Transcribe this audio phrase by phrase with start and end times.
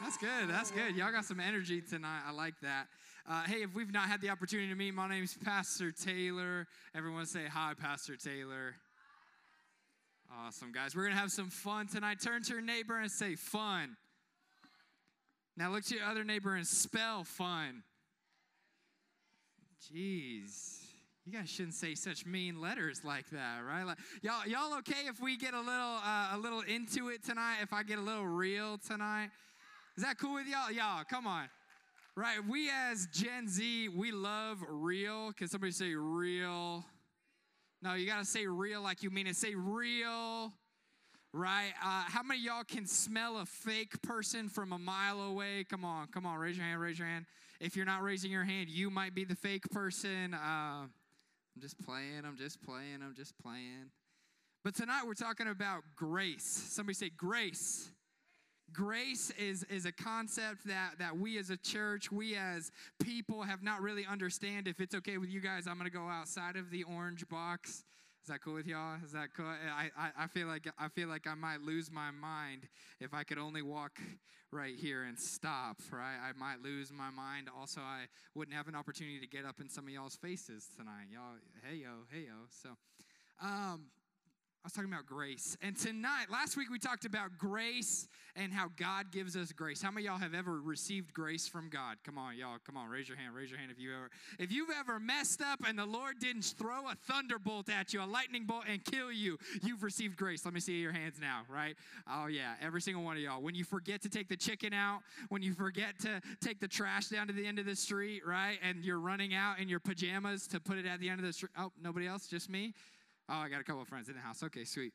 [0.00, 0.48] That's good.
[0.48, 0.94] That's good.
[0.94, 2.20] Y'all got some energy tonight.
[2.26, 2.86] I like that.
[3.28, 6.68] Uh, hey, if we've not had the opportunity to meet, my name's Pastor Taylor.
[6.94, 8.76] Everyone say hi, Pastor Taylor.
[10.46, 10.94] Awesome, guys.
[10.94, 12.20] We're going to have some fun tonight.
[12.22, 13.96] Turn to your neighbor and say fun.
[15.56, 17.82] Now look to your other neighbor and spell fun.
[19.92, 20.78] Jeez.
[21.26, 23.82] You guys shouldn't say such mean letters like that, right?
[23.82, 27.56] Like, y'all, y'all okay if we get a little, uh, a little into it tonight?
[27.62, 29.30] If I get a little real tonight,
[29.98, 30.70] is that cool with y'all?
[30.70, 31.48] Y'all, come on.
[32.14, 35.32] Right, we as Gen Z, we love real.
[35.32, 36.84] Can somebody say real?
[37.82, 39.34] No, you gotta say real like you mean it.
[39.34, 40.52] Say real,
[41.32, 41.72] right?
[41.84, 45.64] Uh, how many y'all can smell a fake person from a mile away?
[45.68, 47.26] Come on, come on, raise your hand, raise your hand.
[47.58, 50.32] If you're not raising your hand, you might be the fake person.
[50.32, 53.90] Uh, I'm just playing, I'm just playing, I'm just playing.
[54.62, 56.44] But tonight we're talking about grace.
[56.44, 57.90] Somebody say grace.
[58.72, 62.70] Grace is, is a concept that, that we as a church, we as
[63.02, 64.68] people have not really understand.
[64.68, 67.84] If it's okay with you guys, I'm going to go outside of the orange box.
[68.22, 68.96] Is that cool with y'all?
[69.02, 69.46] Is that cool?
[69.46, 72.68] I, I, I feel like I feel like I might lose my mind
[73.00, 73.98] if I could only walk
[74.50, 76.16] right here and stop, right?
[76.22, 77.48] I might lose my mind.
[77.58, 81.06] Also, I wouldn't have an opportunity to get up in some of y'all's faces tonight.
[81.10, 82.34] Y'all, hey yo, hey yo.
[82.50, 82.70] So,
[83.40, 83.86] um,
[84.68, 85.56] was talking about grace.
[85.62, 89.80] And tonight, last week we talked about grace and how God gives us grace.
[89.80, 91.96] How many y'all have ever received grace from God?
[92.04, 92.58] Come on, y'all.
[92.66, 93.34] Come on, raise your hand.
[93.34, 96.42] Raise your hand if you ever if you've ever messed up and the Lord didn't
[96.42, 100.44] throw a thunderbolt at you, a lightning bolt and kill you, you've received grace.
[100.44, 101.74] Let me see your hands now, right?
[102.06, 103.40] Oh yeah, every single one of y'all.
[103.40, 107.08] When you forget to take the chicken out, when you forget to take the trash
[107.08, 108.58] down to the end of the street, right?
[108.62, 111.32] And you're running out in your pajamas to put it at the end of the
[111.32, 111.52] street.
[111.58, 112.74] Oh, nobody else, just me.
[113.28, 114.42] Oh, I got a couple of friends in the house.
[114.42, 114.92] Okay, sweet.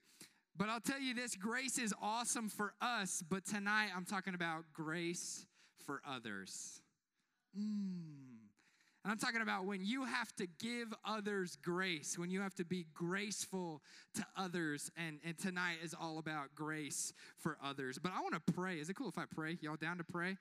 [0.56, 4.66] But I'll tell you this grace is awesome for us, but tonight I'm talking about
[4.74, 5.46] grace
[5.86, 6.82] for others.
[7.58, 8.34] Mm.
[9.04, 12.66] And I'm talking about when you have to give others grace, when you have to
[12.66, 13.82] be graceful
[14.16, 14.90] to others.
[14.96, 18.00] And, and tonight is all about grace for others.
[18.02, 18.76] But I want to pray.
[18.76, 19.58] Is it cool if I pray?
[19.60, 20.38] Y'all down to pray?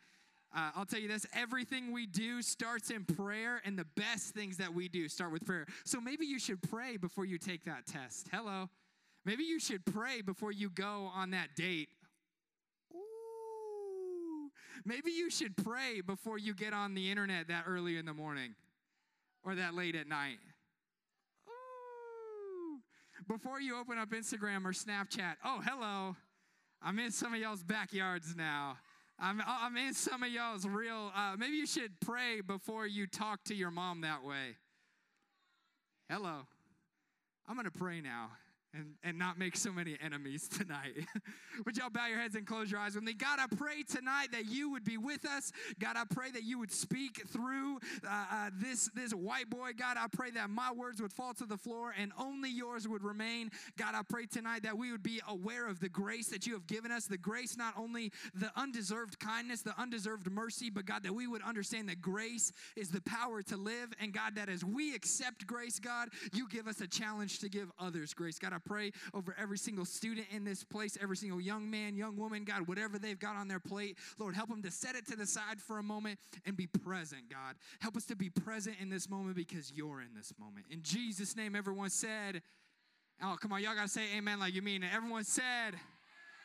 [0.55, 4.59] Uh, I'll tell you this everything we do starts in prayer, and the best things
[4.59, 5.67] that we do start with prayer.
[5.85, 8.29] So maybe you should pray before you take that test.
[8.31, 8.69] Hello.
[9.25, 11.89] Maybe you should pray before you go on that date.
[12.93, 14.51] Ooh.
[14.85, 18.55] Maybe you should pray before you get on the internet that early in the morning
[19.45, 20.39] or that late at night.
[21.49, 22.81] Ooh.
[23.29, 25.37] Before you open up Instagram or Snapchat.
[25.45, 26.17] Oh, hello.
[26.83, 28.77] I'm in some of y'all's backyards now.
[29.23, 31.13] I'm, I'm in some of y'all's real.
[31.15, 34.57] Uh, maybe you should pray before you talk to your mom that way.
[36.11, 36.41] Hello.
[37.49, 38.31] I'm going to pray now
[38.75, 41.07] and, and not make so many enemies tonight.
[41.65, 43.13] would y'all bow your heads and close your eyes with me?
[43.13, 45.53] God, I pray tonight that you would be with us.
[45.79, 49.73] God, I pray that you would speak through uh, uh, this, this white boy.
[49.77, 53.03] God, I pray that my words would fall to the floor and only yours would
[53.03, 53.51] remain.
[53.77, 56.67] God, I pray tonight that we would be aware of the grace that you have
[56.67, 61.15] given us, the grace, not only the undeserved kindness, the undeserved mercy, but God, that
[61.15, 63.93] we would understand that grace is the power to live.
[64.01, 67.71] And God, that as we accept grace, God, you give us a challenge to give
[67.79, 68.39] others grace.
[68.39, 72.17] God, I pray over every single student in this place, every single young man, young
[72.17, 73.99] woman, God, whatever they've got on their plate.
[74.19, 77.31] Lord, help them to set it to the side for a moment and be present,
[77.31, 77.57] God.
[77.81, 80.67] Help us to be present in this moment because you're in this moment.
[80.71, 82.43] In Jesus' name, everyone said,
[83.23, 84.91] Oh, come on, y'all gotta say amen like you mean it.
[84.93, 85.75] Everyone said,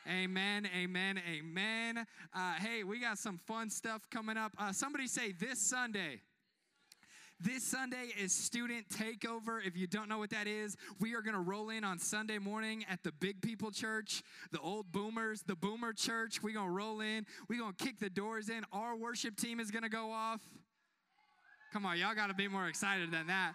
[0.08, 2.06] Amen, amen, amen.
[2.32, 4.52] Uh, hey, we got some fun stuff coming up.
[4.58, 6.20] Uh, somebody say this Sunday.
[7.40, 9.64] This Sunday is student takeover.
[9.64, 12.38] If you don't know what that is, we are going to roll in on Sunday
[12.38, 16.42] morning at the Big People Church, the old boomers, the boomer church.
[16.42, 17.26] We're going to roll in.
[17.48, 18.64] We're going to kick the doors in.
[18.72, 20.40] Our worship team is going to go off.
[21.72, 23.52] Come on, y'all got to be more excited than that.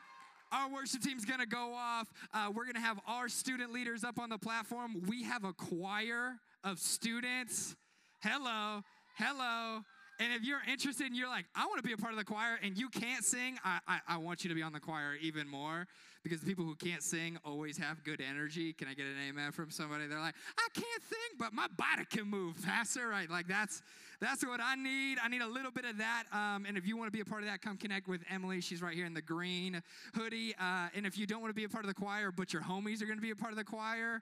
[0.53, 2.13] Our worship team's gonna go off.
[2.31, 5.01] Uh, we're gonna have our student leaders up on the platform.
[5.07, 7.75] We have a choir of students.
[8.21, 8.83] Hello,
[9.15, 9.81] hello.
[10.19, 12.25] And if you're interested and you're like, I want to be a part of the
[12.25, 15.15] choir and you can't sing, I, I, I, want you to be on the choir
[15.21, 15.87] even more
[16.23, 18.73] because the people who can't sing always have good energy.
[18.73, 20.07] Can I get an amen from somebody?
[20.07, 23.29] They're like, I can't sing, but my body can move, faster, right?
[23.29, 23.81] Like that's
[24.21, 25.17] that's what I need.
[25.21, 26.23] I need a little bit of that.
[26.31, 28.61] Um, and if you want to be a part of that, come connect with Emily.
[28.61, 29.81] She's right here in the green
[30.15, 30.55] hoodie.
[30.59, 32.61] Uh, and if you don't want to be a part of the choir, but your
[32.61, 34.21] homies are going to be a part of the choir,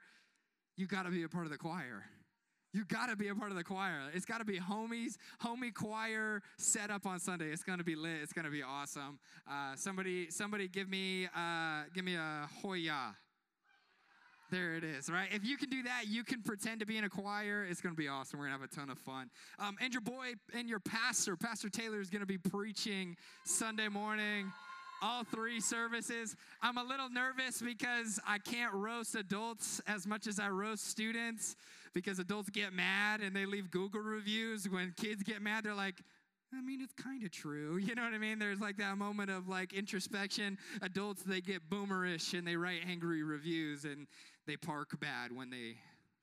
[0.78, 2.06] you got to be a part of the choir.
[2.74, 4.00] You got to be a part of the choir.
[4.14, 7.50] It's got to be homies, homie choir set up on Sunday.
[7.52, 8.20] It's going to be lit.
[8.22, 9.20] It's going to be awesome.
[9.50, 13.16] Uh, somebody, somebody, give me, uh, give me a hoya.
[14.52, 15.28] There it is, right?
[15.32, 17.66] If you can do that, you can pretend to be in a choir.
[17.70, 18.40] It's going to be awesome.
[18.40, 19.30] We're going to have a ton of fun.
[19.60, 23.90] Um, and your boy and your pastor, Pastor Taylor, is going to be preaching Sunday
[23.90, 24.52] morning
[25.02, 26.36] all three services.
[26.62, 31.56] I'm a little nervous because I can't roast adults as much as I roast students
[31.94, 34.68] because adults get mad and they leave Google reviews.
[34.70, 36.02] When kids get mad, they're like,
[36.54, 37.78] I mean, it's kind of true.
[37.82, 38.40] You know what I mean?
[38.40, 40.58] There's like that moment of like introspection.
[40.82, 44.08] Adults, they get boomerish and they write angry reviews and
[44.48, 45.78] they park bad when they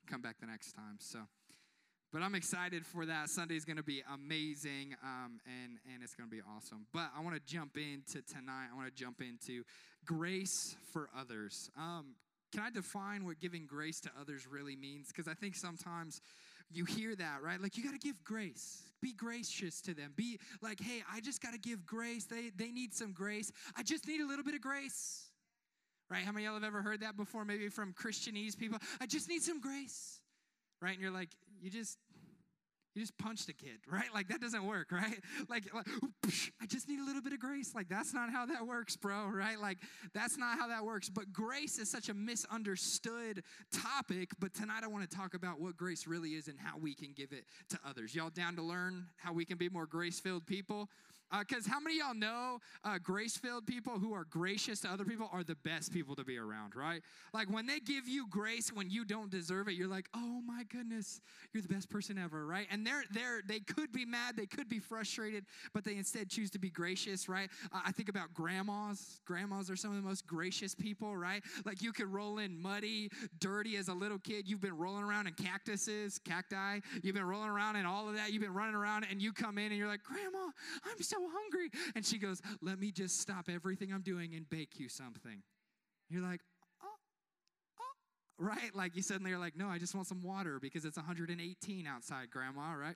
[0.07, 0.97] come back the next time.
[0.99, 1.19] So,
[2.11, 3.29] but I'm excited for that.
[3.29, 6.87] Sunday's going to be amazing, um, and and it's going to be awesome.
[6.91, 8.67] But I want to jump into tonight.
[8.73, 9.63] I want to jump into
[10.05, 11.69] grace for others.
[11.77, 12.15] Um,
[12.51, 15.07] can I define what giving grace to others really means?
[15.07, 16.21] Because I think sometimes
[16.71, 17.61] you hear that, right?
[17.61, 18.83] Like you got to give grace.
[19.01, 20.13] Be gracious to them.
[20.15, 22.25] Be like, hey, I just got to give grace.
[22.25, 23.51] They they need some grace.
[23.75, 25.25] I just need a little bit of grace.
[26.09, 26.23] Right?
[26.23, 27.45] How many y'all have ever heard that before?
[27.45, 28.79] Maybe from Christianese people.
[28.99, 30.19] I just need some grace.
[30.81, 30.93] Right?
[30.93, 31.29] And you're like,
[31.61, 31.97] you just
[32.95, 34.07] you just punched a kid, right?
[34.13, 35.19] Like that doesn't work, right?
[35.47, 35.87] Like, like
[36.61, 37.73] I just need a little bit of grace.
[37.75, 39.59] Like that's not how that works, bro, right?
[39.59, 39.77] Like
[40.13, 41.09] that's not how that works.
[41.09, 44.31] But grace is such a misunderstood topic.
[44.39, 47.13] But tonight I want to talk about what grace really is and how we can
[47.15, 48.15] give it to others.
[48.15, 50.89] Y'all down to learn how we can be more grace filled people?
[51.37, 55.05] Because uh, how many y'all know uh, grace filled people who are gracious to other
[55.05, 57.01] people are the best people to be around, right?
[57.33, 60.63] Like when they give you grace when you don't deserve it, you're like, oh my
[60.71, 61.21] goodness,
[61.53, 62.67] you're the best person ever, right?
[62.71, 66.49] And they're, they're, they could be mad, they could be frustrated, but they instead choose
[66.51, 67.49] to be gracious, right?
[67.71, 69.21] Uh, I think about grandmas.
[69.25, 71.43] Grandmas are some of the most gracious people, right?
[71.65, 74.47] Like you could roll in muddy, dirty as a little kid.
[74.47, 76.79] You've been rolling around in cactuses, cacti.
[77.03, 78.31] You've been rolling around in all of that.
[78.33, 80.49] You've been running around and you come in and you're like, Grandma,
[80.85, 81.69] I'm so hungry.
[81.95, 85.41] And she goes, Let me just stop everything I'm doing and bake you something.
[86.09, 86.41] You're like,
[86.83, 86.87] oh,
[87.79, 88.73] oh, right?
[88.73, 92.29] Like you suddenly are like, No, I just want some water because it's 118 outside,
[92.31, 92.95] Grandma, right?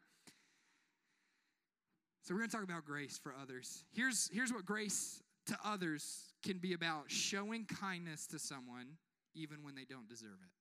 [2.23, 3.83] So we're going to talk about grace for others.
[3.91, 8.95] Here's, here's what grace to others can be about showing kindness to someone
[9.35, 10.51] even when they don't deserve it.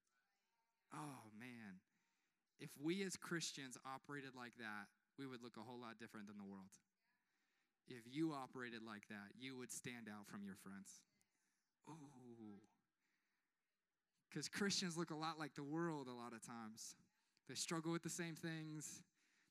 [0.92, 1.78] Oh, man.
[2.58, 6.36] If we as Christians operated like that, we would look a whole lot different than
[6.36, 6.74] the world
[7.88, 11.00] if you operated like that, you would stand out from your friends.
[11.88, 12.60] Ooh.
[14.28, 16.94] Because Christians look a lot like the world a lot of times.
[17.48, 19.02] They struggle with the same things.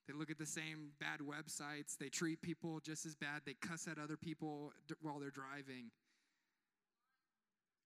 [0.08, 1.98] They look at the same bad websites.
[2.00, 3.42] They treat people just as bad.
[3.46, 5.92] They cuss at other people while they're driving.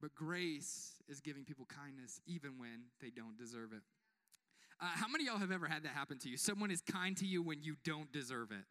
[0.01, 3.81] But grace is giving people kindness even when they don't deserve it.
[4.81, 6.37] Uh, how many y'all have ever had that happen to you?
[6.37, 8.65] Someone is kind to you when you don't deserve it.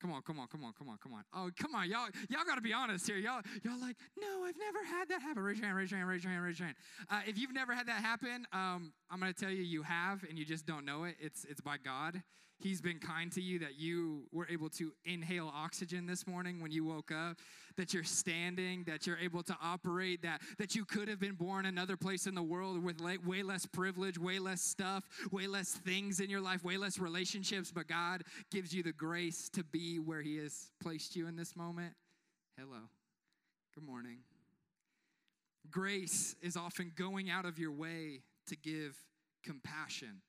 [0.00, 1.24] Come on, come on, come on, come on, come on.
[1.34, 3.16] Oh, come on, y'all, y'all got to be honest here.
[3.16, 5.42] Y'all, y'all like, no, I've never had that happen.
[5.42, 6.76] Raise your hand, raise your hand, raise your hand, raise your hand.
[7.10, 10.38] Uh, if you've never had that happen, um, I'm to tell you, you have, and
[10.38, 11.16] you just don't know it.
[11.18, 12.22] It's it's by God.
[12.58, 16.70] He's been kind to you that you were able to inhale oxygen this morning when
[16.70, 17.36] you woke up,
[17.76, 21.66] that you're standing, that you're able to operate, that, that you could have been born
[21.66, 26.18] another place in the world with way less privilege, way less stuff, way less things
[26.18, 30.22] in your life, way less relationships, but God gives you the grace to be where
[30.22, 31.92] He has placed you in this moment.
[32.58, 32.88] Hello.
[33.74, 34.20] Good morning.
[35.70, 38.96] Grace is often going out of your way to give
[39.44, 40.22] compassion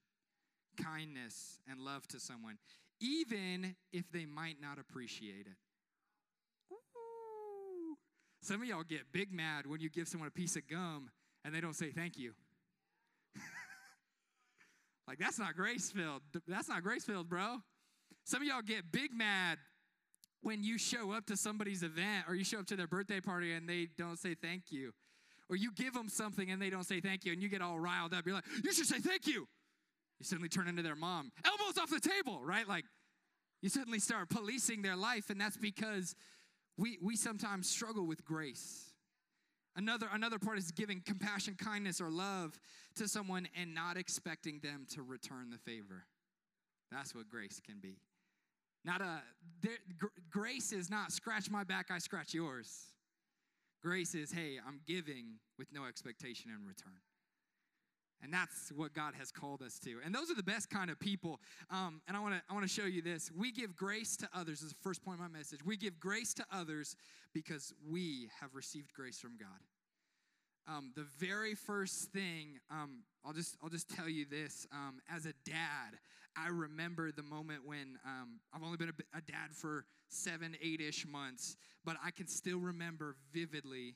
[0.77, 2.57] kindness and love to someone,
[2.99, 5.57] even if they might not appreciate it.
[6.71, 7.97] Ooh.
[8.41, 11.09] Some of y'all get big mad when you give someone a piece of gum
[11.43, 12.33] and they don't say thank you.
[15.07, 16.21] like, that's not grace filled.
[16.47, 17.57] That's not grace filled, bro.
[18.25, 19.57] Some of y'all get big mad
[20.41, 23.53] when you show up to somebody's event or you show up to their birthday party
[23.53, 24.91] and they don't say thank you.
[25.49, 27.79] Or you give them something and they don't say thank you and you get all
[27.79, 28.25] riled up.
[28.25, 29.47] You're like, you should say thank you.
[30.19, 31.31] You suddenly turn into their mom.
[31.45, 32.67] Elbows off the table, right?
[32.67, 32.85] Like
[33.61, 36.15] you suddenly start policing their life, and that's because
[36.77, 38.91] we, we sometimes struggle with grace.
[39.75, 42.59] Another, another part is giving compassion, kindness, or love
[42.95, 46.05] to someone and not expecting them to return the favor.
[46.91, 47.97] That's what grace can be.
[48.85, 49.21] Not a
[49.61, 52.85] there, gr- grace is not scratch my back, I scratch yours.
[53.83, 56.99] Grace is, hey, I'm giving with no expectation in return.
[58.21, 59.97] And that's what God has called us to.
[60.03, 61.39] And those are the best kind of people.
[61.69, 63.31] Um, and I want to I want to show you this.
[63.31, 64.61] We give grace to others.
[64.61, 65.59] This is the first point of my message.
[65.63, 66.95] We give grace to others
[67.33, 69.47] because we have received grace from God.
[70.67, 74.65] Um, the very first thing um, I'll just I'll just tell you this.
[74.71, 75.99] Um, as a dad,
[76.35, 80.81] I remember the moment when um, I've only been a, a dad for seven, eight
[80.81, 83.95] ish months, but I can still remember vividly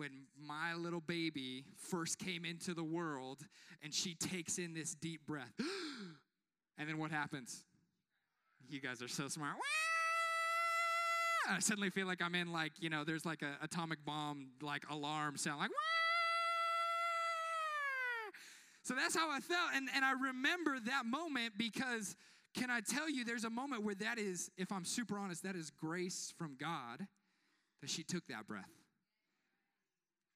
[0.00, 3.42] when my little baby first came into the world
[3.82, 5.52] and she takes in this deep breath.
[6.78, 7.64] and then what happens?
[8.70, 9.56] You guys are so smart.
[11.50, 14.84] I suddenly feel like I'm in like, you know, there's like a atomic bomb like
[14.88, 15.70] alarm sound like
[18.82, 19.68] so that's how I felt.
[19.74, 22.16] And, and I remember that moment because
[22.54, 25.56] can I tell you, there's a moment where that is, if I'm super honest, that
[25.56, 27.06] is grace from God
[27.82, 28.79] that she took that breath.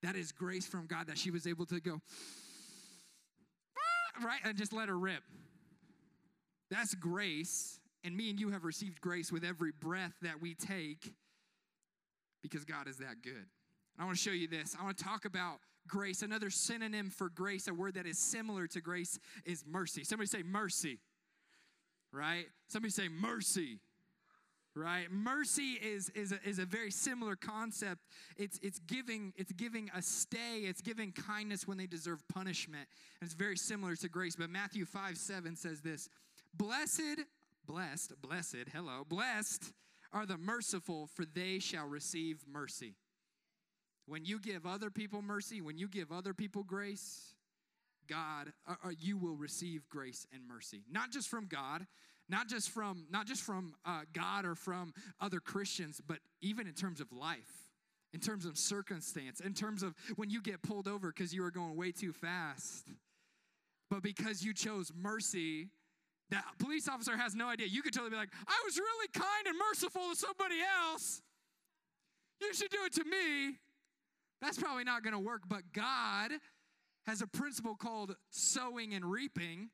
[0.05, 1.99] That is grace from God that she was able to go,
[3.79, 5.23] ah, right, and just let her rip.
[6.71, 7.81] That's grace.
[8.05, 11.15] And me and you have received grace with every breath that we take
[12.43, 13.33] because God is that good.
[13.33, 14.77] And I want to show you this.
[14.79, 16.21] I want to talk about grace.
[16.21, 20.05] Another synonym for grace, a word that is similar to grace, is mercy.
[20.05, 20.99] Somebody say mercy,
[22.13, 22.45] right?
[22.69, 23.79] Somebody say mercy
[24.75, 25.11] right?
[25.11, 28.03] Mercy is is a, is a very similar concept.
[28.37, 32.89] It's it's giving it's giving a stay it's giving kindness when they deserve punishment.
[33.21, 34.37] And it's very similar to grace.
[34.37, 36.09] But matthew 5 7 says this
[36.53, 37.21] blessed
[37.67, 39.73] blessed blessed hello blessed
[40.13, 42.95] are the merciful for they shall receive mercy.
[44.07, 47.35] When you give other people mercy when you give other people grace
[48.09, 50.83] god uh, uh you will receive grace and mercy.
[50.91, 51.87] Not just from god
[52.29, 56.73] not just from not just from uh, god or from other christians but even in
[56.75, 57.65] terms of life
[58.15, 61.51] in terms of circumstance in terms of when you get pulled over because you were
[61.51, 62.89] going way too fast.
[63.91, 65.69] But because you chose mercy
[66.31, 67.67] that police officer has no idea.
[67.67, 70.57] You could totally be like i was really kind and merciful to somebody
[70.91, 71.21] else.
[72.41, 73.59] You should do it to me.
[74.41, 76.31] That's probably not going to work but god
[77.07, 79.71] has a principle called sowing and reaping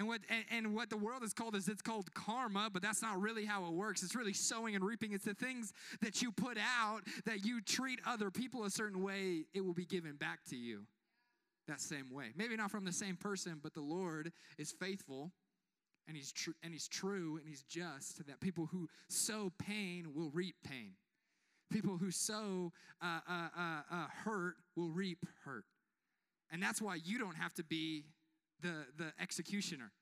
[0.00, 3.02] and what, and, and, what the world is called is it's called karma, but that's
[3.02, 4.02] not really how it works.
[4.02, 5.12] It's really sowing and reaping.
[5.12, 9.44] It's the things that you put out that you treat other people a certain way,
[9.52, 10.86] it will be given back to you
[11.68, 12.28] that same way.
[12.34, 15.32] Maybe not from the same person, but the Lord is faithful
[16.08, 20.30] and he's true and he's true and he's just that people who sow pain will
[20.30, 20.92] reap pain.
[21.70, 25.64] People who sow uh, uh, uh, uh hurt will reap hurt.
[26.50, 28.06] And that's why you don't have to be
[28.62, 29.92] the, the executioner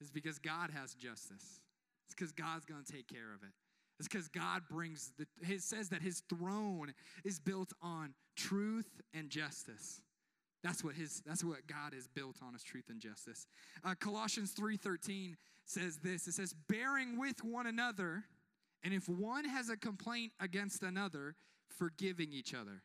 [0.00, 1.60] is because God has justice.
[2.06, 3.52] It's because God's going to take care of it.
[3.98, 6.92] It's because God brings the, his says that his throne
[7.24, 10.00] is built on truth and justice.
[10.64, 13.46] That's what his that's what God is built on is truth and justice.
[13.84, 15.34] Uh, Colossians 3:13
[15.64, 16.26] says this.
[16.26, 18.24] It says, bearing with one another,
[18.82, 21.36] and if one has a complaint against another,
[21.68, 22.82] forgiving each other.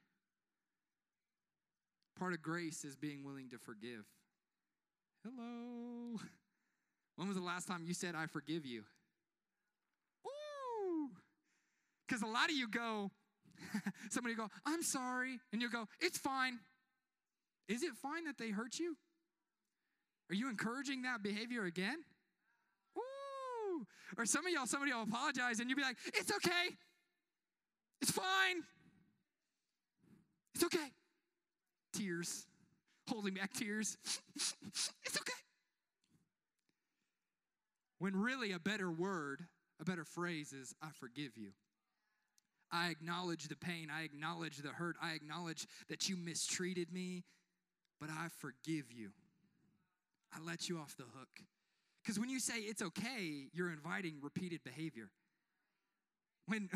[2.17, 4.05] Part of grace is being willing to forgive.
[5.27, 6.19] Hello.
[7.15, 8.83] When was the last time you said, I forgive you?
[10.27, 11.09] Ooh.
[12.07, 13.09] Because a lot of you go,
[14.11, 15.39] somebody go, I'm sorry.
[15.51, 16.59] And you go, it's fine.
[17.67, 18.95] Is it fine that they hurt you?
[20.29, 22.03] Are you encouraging that behavior again?
[22.95, 23.87] Ooh.
[24.15, 26.75] Or some of y'all, somebody will apologize and you'll be like, it's okay.
[27.99, 28.61] It's fine.
[30.53, 30.91] It's okay.
[31.93, 32.45] Tears
[33.07, 33.97] holding back tears.
[34.35, 35.33] it's okay.
[37.99, 39.45] When really a better word,
[39.79, 41.51] a better phrase is, I forgive you.
[42.71, 43.87] I acknowledge the pain.
[43.95, 44.97] I acknowledge the hurt.
[45.01, 47.23] I acknowledge that you mistreated me,
[47.99, 49.11] but I forgive you.
[50.33, 51.29] I let you off the hook.
[52.03, 55.09] Because when you say it's okay, you're inviting repeated behavior.
[56.51, 56.69] When,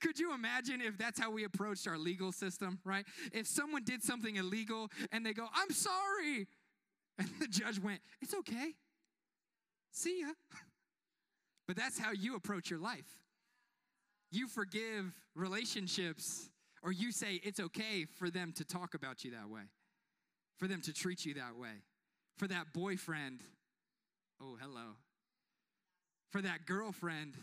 [0.00, 3.04] could you imagine if that's how we approached our legal system, right?
[3.32, 6.46] If someone did something illegal and they go, I'm sorry,
[7.18, 8.74] and the judge went, It's okay.
[9.92, 10.28] See ya.
[11.66, 13.18] But that's how you approach your life.
[14.30, 16.50] You forgive relationships,
[16.82, 19.62] or you say it's okay for them to talk about you that way,
[20.58, 21.82] for them to treat you that way,
[22.36, 23.40] for that boyfriend.
[24.42, 24.96] Oh, hello.
[26.32, 27.38] For that girlfriend,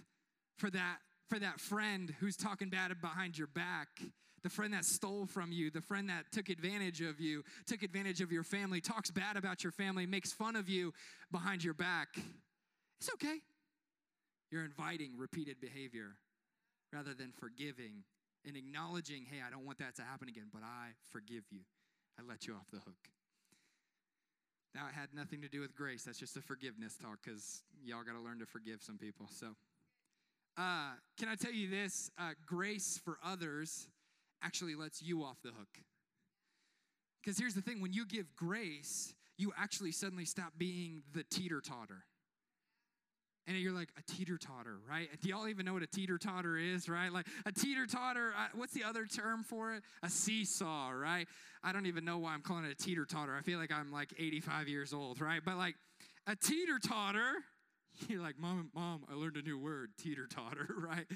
[0.58, 0.98] for that
[1.32, 3.88] for that friend who's talking bad behind your back,
[4.44, 8.20] the friend that stole from you, the friend that took advantage of you, took advantage
[8.20, 10.94] of your family, talks bad about your family, makes fun of you
[11.32, 12.10] behind your back.
[13.00, 13.38] It's okay.
[14.52, 16.18] You're inviting repeated behavior
[16.92, 18.04] rather than forgiving
[18.46, 21.62] and acknowledging, hey, I don't want that to happen again, but I forgive you.
[22.20, 23.08] I let you off the hook.
[24.76, 26.04] Now, it had nothing to do with grace.
[26.04, 29.28] That's just a forgiveness talk because y'all got to learn to forgive some people.
[29.32, 29.56] So,
[30.58, 32.12] uh, can I tell you this?
[32.18, 33.88] Uh, grace for others
[34.44, 35.80] actually lets you off the hook.
[37.24, 41.62] Because here's the thing when you give grace, you actually suddenly stop being the teeter
[41.62, 42.04] totter.
[43.48, 45.10] And you're like a teeter totter, right?
[45.20, 47.12] Do y'all even know what a teeter totter is, right?
[47.12, 49.84] Like a teeter totter, uh, what's the other term for it?
[50.04, 51.28] A seesaw, right?
[51.64, 53.36] I don't even know why I'm calling it a teeter totter.
[53.36, 55.42] I feel like I'm like 85 years old, right?
[55.44, 55.76] But like
[56.28, 57.34] a teeter totter,
[58.08, 61.08] you're like, Mom, Mom, I learned a new word, teeter totter, right?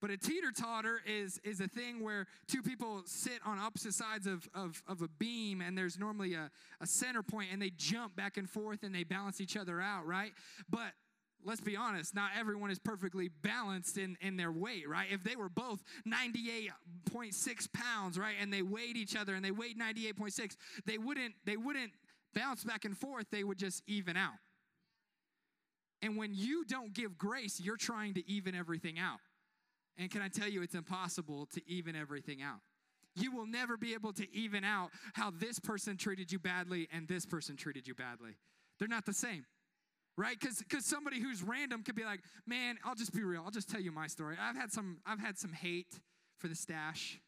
[0.00, 4.26] But a teeter totter is, is a thing where two people sit on opposite sides
[4.26, 8.16] of, of, of a beam, and there's normally a, a center point, and they jump
[8.16, 10.32] back and forth and they balance each other out, right?
[10.70, 10.92] But
[11.44, 15.06] let's be honest, not everyone is perfectly balanced in, in their weight, right?
[15.10, 19.78] If they were both 98.6 pounds, right, and they weighed each other and they weighed
[19.78, 20.56] 98.6,
[20.86, 21.92] they wouldn't, they wouldn't
[22.34, 24.34] bounce back and forth, they would just even out.
[26.02, 29.18] And when you don't give grace, you're trying to even everything out.
[29.98, 32.60] And can I tell you, it's impossible to even everything out.
[33.14, 37.06] You will never be able to even out how this person treated you badly and
[37.06, 38.36] this person treated you badly.
[38.78, 39.44] They're not the same
[40.20, 40.36] right?
[40.38, 43.42] Because somebody who's random could be like man i'll just be real.
[43.44, 44.36] I'll just tell you my story.
[44.40, 45.98] I've had some i've had some hate
[46.38, 47.20] for the stash.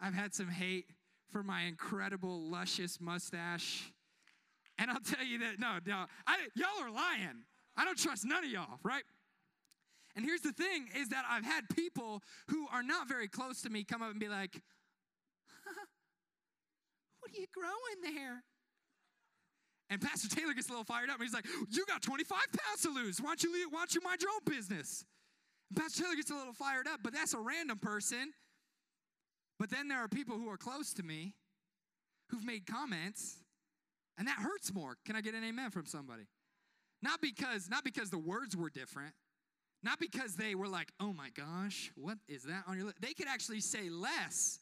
[0.00, 0.86] I've had some hate
[1.32, 3.92] for my incredible luscious mustache.
[4.78, 6.04] And i'll tell you that no no.
[6.26, 7.44] I, y'all are lying
[7.76, 9.04] i don't trust none of y'all right
[10.16, 13.70] and here's the thing is that I've had people who are not very close to
[13.70, 14.62] me come up and be like,
[17.20, 18.42] what are you growing there?
[19.90, 21.16] And Pastor Taylor gets a little fired up.
[21.16, 23.20] And he's like, You got 25 pounds to lose.
[23.20, 25.04] Why don't you, leave, why don't you mind your own business?
[25.70, 28.32] And Pastor Taylor gets a little fired up, but that's a random person.
[29.58, 31.34] But then there are people who are close to me
[32.30, 33.36] who've made comments,
[34.18, 34.96] and that hurts more.
[35.04, 36.26] Can I get an amen from somebody?
[37.06, 39.14] Not because, not because the words were different,
[39.84, 43.00] not because they were like, oh my gosh, what is that on your list?
[43.00, 44.58] They could actually say less,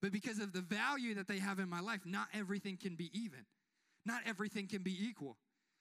[0.00, 3.10] but because of the value that they have in my life, not everything can be
[3.12, 3.40] even.
[4.06, 5.36] Not everything can be equal.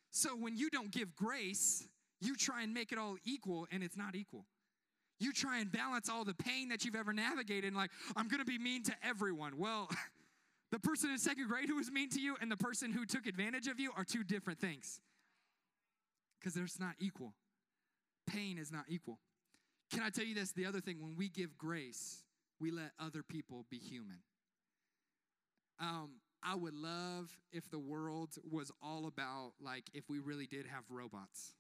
[0.10, 1.88] So when you don't give grace,
[2.22, 4.48] you try and make it all equal, and it's not equal.
[5.20, 8.46] You try and balance all the pain that you've ever navigated, and like, I'm gonna
[8.46, 9.60] be mean to everyone.
[9.60, 9.88] Well,
[10.72, 13.28] the person in second grade who was mean to you and the person who took
[13.28, 15.02] advantage of you are two different things
[16.40, 17.34] because they're not equal
[18.30, 19.20] pain is not equal.
[19.92, 20.52] Can I tell you this?
[20.52, 22.24] The other thing, when we give grace,
[22.60, 24.20] we let other people be human.
[25.80, 26.12] Um,
[26.44, 30.84] I would love if the world was all about like if we really did have
[30.90, 31.54] robots.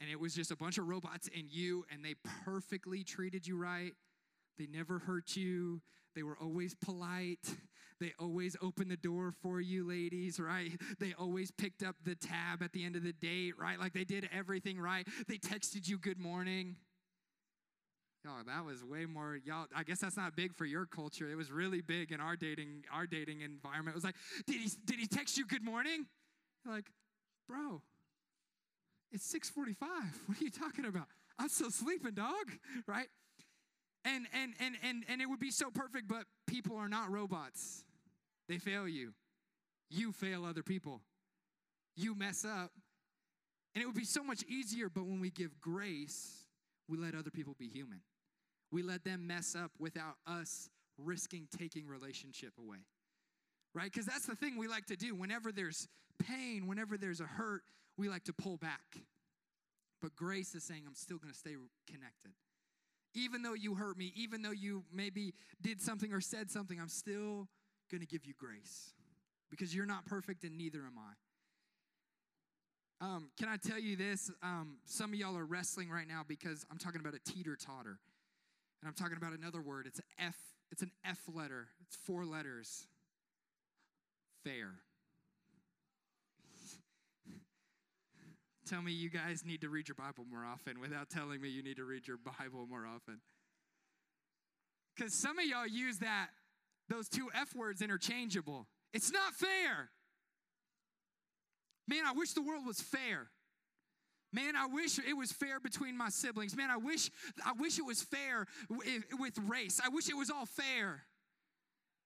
[0.00, 2.14] And it was just a bunch of robots and you, and they
[2.44, 3.92] perfectly treated you right.
[4.58, 5.80] They never hurt you.
[6.14, 7.56] They were always polite.
[8.00, 10.72] They always opened the door for you, ladies, right?
[10.98, 13.78] They always picked up the tab at the end of the date, right?
[13.78, 15.06] Like they did everything right.
[15.28, 16.76] They texted you good morning.
[18.24, 19.38] Y'all, that was way more.
[19.44, 21.28] Y'all, I guess that's not big for your culture.
[21.28, 23.94] It was really big in our dating, our dating environment.
[23.94, 24.14] It was like,
[24.46, 26.06] did he did he text you good morning?
[26.64, 26.86] You're like,
[27.48, 27.82] bro,
[29.10, 29.76] it's 6:45.
[30.26, 31.06] What are you talking about?
[31.38, 32.52] I'm still sleeping, dog.
[32.86, 33.08] Right?
[34.04, 37.84] And, and, and, and, and it would be so perfect, but people are not robots.
[38.48, 39.12] They fail you.
[39.90, 41.02] You fail other people.
[41.96, 42.72] You mess up.
[43.74, 46.46] And it would be so much easier, but when we give grace,
[46.88, 48.00] we let other people be human.
[48.70, 52.84] We let them mess up without us risking taking relationship away.
[53.74, 53.90] Right?
[53.90, 55.14] Because that's the thing we like to do.
[55.14, 55.88] Whenever there's
[56.18, 57.62] pain, whenever there's a hurt,
[57.96, 58.98] we like to pull back.
[60.02, 61.54] But grace is saying, I'm still going to stay
[61.86, 62.32] connected.
[63.14, 66.88] Even though you hurt me, even though you maybe did something or said something, I'm
[66.88, 67.48] still
[67.90, 68.92] going to give you grace
[69.50, 71.12] because you're not perfect and neither am I.
[73.04, 74.30] Um, can I tell you this?
[74.42, 77.98] Um, some of y'all are wrestling right now because I'm talking about a teeter totter.
[78.80, 79.86] And I'm talking about another word.
[79.86, 80.36] It's an F,
[80.70, 81.68] it's an F letter.
[81.86, 82.86] It's four letters.
[84.44, 84.70] Fair.
[88.72, 91.62] Tell me you guys need to read your Bible more often without telling me you
[91.62, 93.20] need to read your Bible more often.
[94.96, 96.28] Because some of y'all use that,
[96.88, 98.66] those two F words interchangeable.
[98.94, 99.90] It's not fair.
[101.86, 103.28] Man, I wish the world was fair.
[104.32, 106.56] Man, I wish it was fair between my siblings.
[106.56, 107.10] Man, I wish
[107.44, 109.80] I wish it was fair with, with race.
[109.84, 111.02] I wish it was all fair.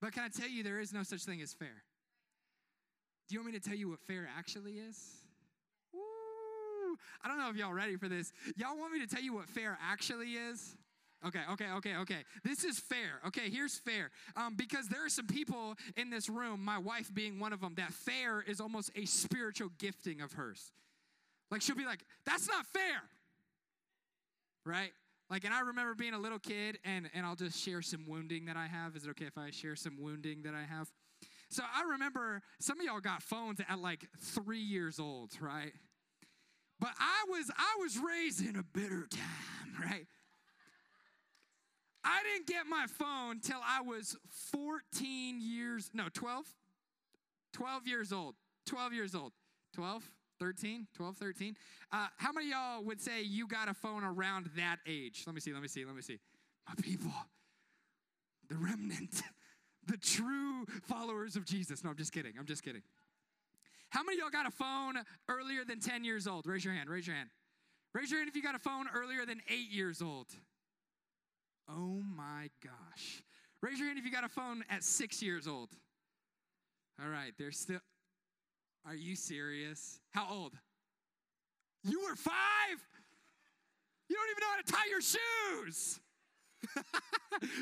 [0.00, 1.84] But can I tell you there is no such thing as fair?
[3.28, 5.25] Do you want me to tell you what fair actually is?
[7.22, 8.32] I don't know if y'all ready for this.
[8.56, 10.76] Y'all want me to tell you what fair actually is?
[11.26, 12.24] Okay, okay, okay, okay.
[12.44, 13.20] This is fair.
[13.26, 14.10] Okay, here's fair.
[14.36, 17.74] Um, because there are some people in this room, my wife being one of them,
[17.76, 20.72] that fair is almost a spiritual gifting of hers.
[21.50, 23.02] Like she'll be like, that's not fair.
[24.64, 24.90] Right?
[25.30, 28.44] Like, and I remember being a little kid, and, and I'll just share some wounding
[28.46, 28.94] that I have.
[28.94, 30.88] Is it okay if I share some wounding that I have?
[31.48, 35.72] So I remember some of y'all got phones at like three years old, right?
[36.78, 40.06] But I was I was raised in a bitter time, right?
[42.04, 44.16] I didn't get my phone till I was
[44.52, 46.46] 14 years, no, 12?
[47.52, 48.36] 12 years old.
[48.66, 49.32] 12 years old.
[49.74, 50.08] 12,
[50.38, 51.56] 13, 12, 13.
[51.92, 55.24] Uh, how many y'all would say you got a phone around that age?
[55.26, 56.18] Let me see, let me see, let me see.
[56.68, 57.10] My people,
[58.48, 59.22] the remnant,
[59.86, 61.82] the true followers of Jesus.
[61.82, 62.34] No, I'm just kidding.
[62.38, 62.82] I'm just kidding.
[63.96, 66.46] How many y'all got a phone earlier than 10 years old?
[66.46, 67.30] Raise your hand, raise your hand.
[67.94, 70.26] Raise your hand if you got a phone earlier than eight years old.
[71.66, 73.22] Oh my gosh.
[73.62, 75.70] Raise your hand if you got a phone at six years old.
[77.02, 77.80] All right, there's still.
[78.86, 79.98] Are you serious?
[80.10, 80.52] How old?
[81.82, 82.34] You were five?
[84.10, 86.00] You don't even know how to tie your shoes.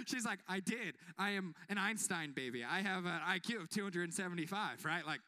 [0.08, 0.96] She's like, I did.
[1.16, 2.64] I am an Einstein baby.
[2.64, 5.06] I have an IQ of 275, right?
[5.06, 5.20] Like,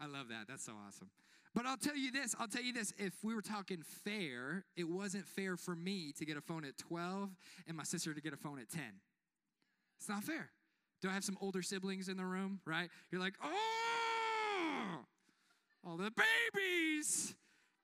[0.00, 0.46] I love that.
[0.48, 1.10] That's so awesome.
[1.54, 2.92] But I'll tell you this I'll tell you this.
[2.98, 6.76] If we were talking fair, it wasn't fair for me to get a phone at
[6.78, 7.30] 12
[7.68, 8.82] and my sister to get a phone at 10.
[9.98, 10.50] It's not fair.
[11.00, 12.88] Do I have some older siblings in the room, right?
[13.10, 15.00] You're like, oh,
[15.86, 16.10] all the
[16.52, 17.34] babies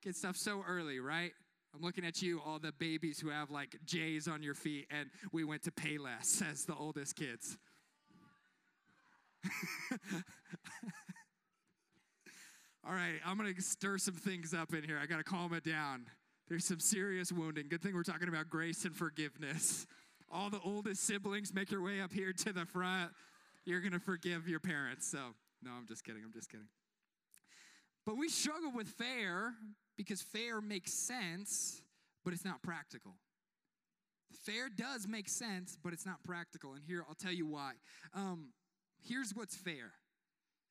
[0.03, 1.33] get stuff so early, right?
[1.75, 5.09] I'm looking at you, all the babies who have like J's on your feet, and
[5.33, 7.57] we went to Payless as the oldest kids.
[12.87, 14.99] All right, I'm going to stir some things up in here.
[15.01, 16.07] I got to calm it down.
[16.49, 17.67] There's some serious wounding.
[17.69, 19.87] Good thing we're talking about grace and forgiveness.
[20.33, 23.13] All the oldest siblings make your way up here to the front.
[23.67, 25.07] You're going to forgive your parents.
[25.07, 25.19] So,
[25.63, 26.23] no, I'm just kidding.
[26.25, 26.69] I'm just kidding.
[28.07, 29.53] But we struggle with fair
[29.99, 31.83] because fair makes sense,
[32.25, 33.17] but it's not practical.
[34.47, 36.73] Fair does make sense, but it's not practical.
[36.73, 37.73] And here, I'll tell you why.
[38.15, 38.53] Um,
[39.03, 39.93] here's what's fair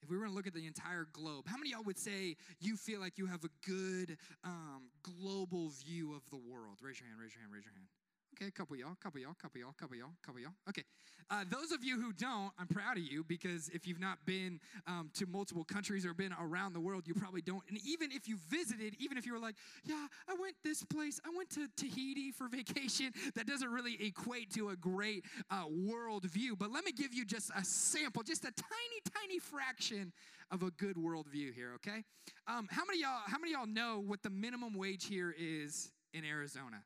[0.01, 2.75] if we were to look at the entire globe, how many y'all would say you
[2.77, 6.77] feel like you have a good um, global view of the world?
[6.81, 7.87] Raise your hand, raise your hand, raise your hand.
[8.35, 10.53] Okay, a couple y'all, couple y'all, couple y'all, couple y'all, couple y'all.
[10.69, 10.83] Okay.
[11.31, 14.59] Uh, those of you who don't, I'm proud of you because if you've not been
[14.87, 17.61] um, to multiple countries or been around the world, you probably don't.
[17.69, 21.19] And even if you visited, even if you were like, yeah, I went this place,
[21.25, 26.23] I went to Tahiti for vacation, that doesn't really equate to a great uh, world
[26.23, 26.55] view.
[26.55, 30.11] But let me give you just a sample, just a tiny, tiny fraction
[30.49, 32.03] of a good world view here, okay?
[32.47, 36.25] Um, how many y'all, how many y'all know what the minimum wage here is in
[36.25, 36.83] Arizona?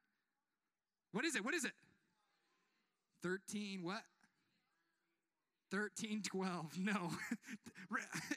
[1.13, 1.45] What is it?
[1.45, 1.73] What is it?
[3.21, 4.01] 13 what?
[5.71, 6.91] 13 12 no.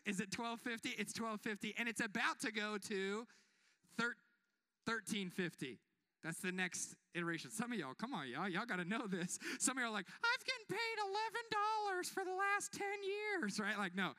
[0.07, 3.27] Is it 1250 it's 1250 and it's about to go to
[3.99, 5.79] 1350
[6.23, 7.51] that's the next iteration.
[7.51, 8.49] Some of y'all come on y'all.
[8.49, 9.39] Y'all got to know this.
[9.59, 10.97] Some of y'all are like i've been paid
[12.01, 13.77] $11 for the last 10 years right?
[13.77, 14.13] Like no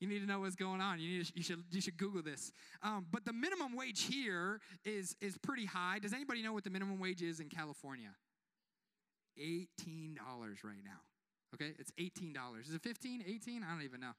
[0.00, 0.98] you need to know what's going on.
[0.98, 2.52] You, need to, you, should, you should Google this.
[2.82, 5.98] Um, but the minimum wage here is, is pretty high.
[5.98, 8.10] Does anybody know what the minimum wage is in California?
[9.38, 10.16] $18
[10.64, 11.00] right now.
[11.54, 12.34] Okay, it's $18.
[12.66, 13.62] Is it 15, 18?
[13.62, 14.12] I don't even know.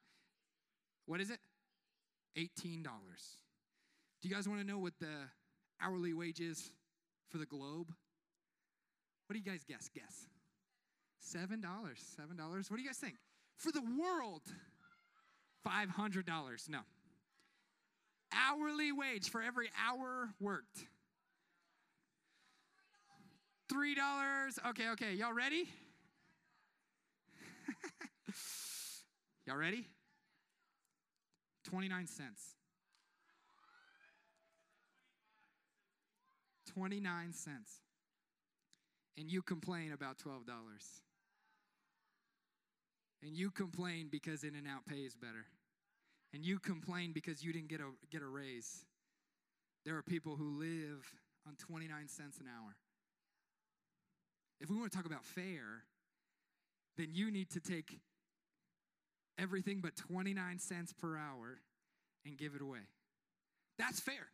[1.08, 1.40] What is it?
[2.38, 2.84] $18.
[2.84, 5.08] Do you guys want to know what the
[5.82, 6.72] hourly wage is
[7.30, 7.92] for the globe?
[9.28, 9.90] What do you guys guess?
[9.96, 10.28] Guess.
[11.34, 11.62] $7.
[11.62, 12.72] $7.
[12.72, 13.16] What do you guys think?
[13.56, 14.42] For the world,
[15.68, 16.70] $500.
[16.70, 16.80] No.
[18.34, 20.86] Hourly wage for every hour worked.
[23.72, 24.70] $3.
[24.70, 25.14] Okay, okay.
[25.14, 25.70] Y'all ready?
[29.46, 29.86] Y'all ready?
[31.66, 32.56] 29 cents.
[36.74, 37.82] 29 cents.
[39.18, 40.42] And you complain about $12.
[43.24, 45.46] And you complain because In-N-Out pays better.
[46.34, 48.86] And you complain because you didn't get a, get a raise.
[49.86, 51.06] There are people who live
[51.48, 52.76] on 29 cents an hour.
[54.60, 55.84] If we want to talk about fair,
[56.98, 58.00] then you need to take
[59.38, 61.60] everything but 29 cents per hour
[62.26, 62.88] and give it away.
[63.78, 64.28] That's fair.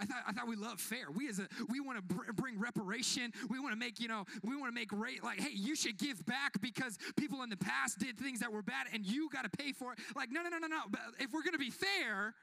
[0.00, 1.10] I thought, I thought we love fair.
[1.14, 3.32] We as a we want to br- bring reparation.
[3.48, 5.98] We want to make you know we want to make rate like hey you should
[5.98, 9.44] give back because people in the past did things that were bad and you got
[9.44, 9.98] to pay for it.
[10.16, 10.80] Like no no no no no.
[10.90, 12.34] But if we're gonna be fair,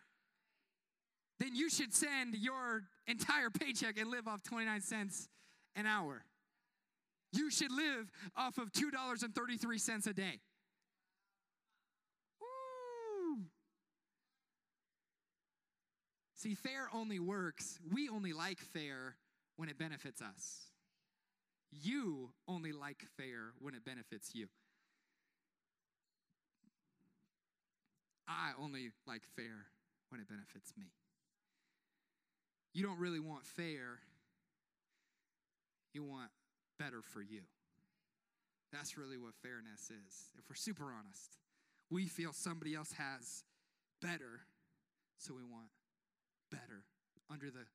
[1.40, 5.28] then you should send your entire paycheck and live off 29 cents
[5.76, 6.24] an hour.
[7.34, 10.40] You should live off of $2.33 a day.
[16.42, 19.16] See, fair only works, we only like fair
[19.58, 20.72] when it benefits us.
[21.72, 24.48] You only like fair when it benefits you.
[28.28, 29.68] I only like fair
[30.10, 30.86] when it benefits me.
[32.74, 34.00] you don't really want fair,
[35.94, 36.32] you want
[36.80, 37.42] better for you.
[38.74, 40.32] That's really what fairness is.
[40.40, 41.38] If we're super honest,
[41.92, 43.44] we feel somebody else has
[44.02, 44.42] better,
[45.20, 45.68] so we want
[46.52, 46.84] better
[47.32, 47.66] under the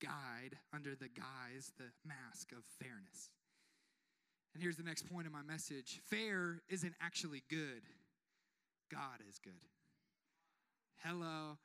[0.00, 3.30] guide, under the guise, the mask of fairness.
[4.54, 7.82] And here's the next point of my message fair isn't actually good,
[8.90, 9.52] God is good.
[11.02, 11.58] Hello.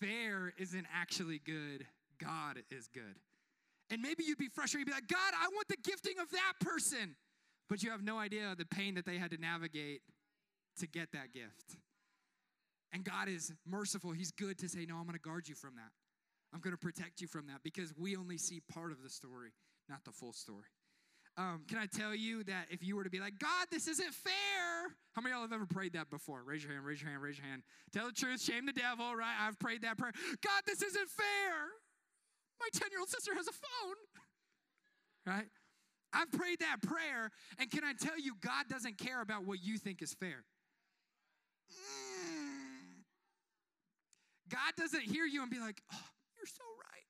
[0.00, 1.86] Fair isn't actually good,
[2.20, 3.14] God is good.
[3.90, 6.54] And maybe you'd be frustrated, you'd be like, God, I want the gifting of that
[6.60, 7.14] person.
[7.68, 10.02] But you have no idea the pain that they had to navigate
[10.80, 11.76] to get that gift.
[12.92, 14.12] And God is merciful.
[14.12, 15.90] He's good to say, No, I'm going to guard you from that.
[16.54, 19.50] I'm going to protect you from that because we only see part of the story,
[19.88, 20.64] not the full story.
[21.36, 24.12] Um, can I tell you that if you were to be like, God, this isn't
[24.12, 24.96] fair?
[25.12, 26.42] How many of y'all have ever prayed that before?
[26.44, 27.62] Raise your hand, raise your hand, raise your hand.
[27.92, 29.36] Tell the truth, shame the devil, right?
[29.40, 30.12] I've prayed that prayer.
[30.42, 31.54] God, this isn't fair.
[32.58, 33.94] My 10 year old sister has a phone,
[35.26, 35.46] right?
[36.12, 39.78] I've prayed that prayer, and can I tell you, God doesn't care about what you
[39.78, 40.44] think is fair.
[41.70, 42.07] Mm.
[44.48, 47.08] God doesn't hear you and be like, oh, you're so right.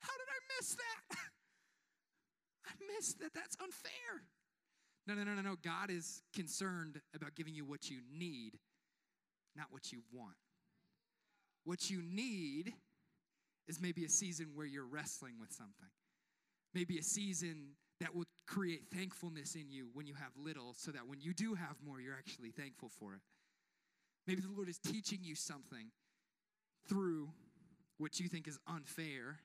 [0.00, 1.18] How did I miss that?
[2.66, 3.32] I missed that.
[3.34, 4.22] That's unfair.
[5.06, 5.56] No, no, no, no, no.
[5.62, 8.58] God is concerned about giving you what you need,
[9.56, 10.36] not what you want.
[11.64, 12.72] What you need
[13.68, 15.88] is maybe a season where you're wrestling with something.
[16.74, 21.06] Maybe a season that will create thankfulness in you when you have little, so that
[21.06, 23.20] when you do have more, you're actually thankful for it.
[24.26, 25.90] Maybe the Lord is teaching you something
[26.88, 27.28] through
[27.98, 29.38] what you think is unfair,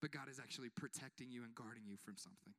[0.00, 2.54] but God is actually protecting you and guarding you from something.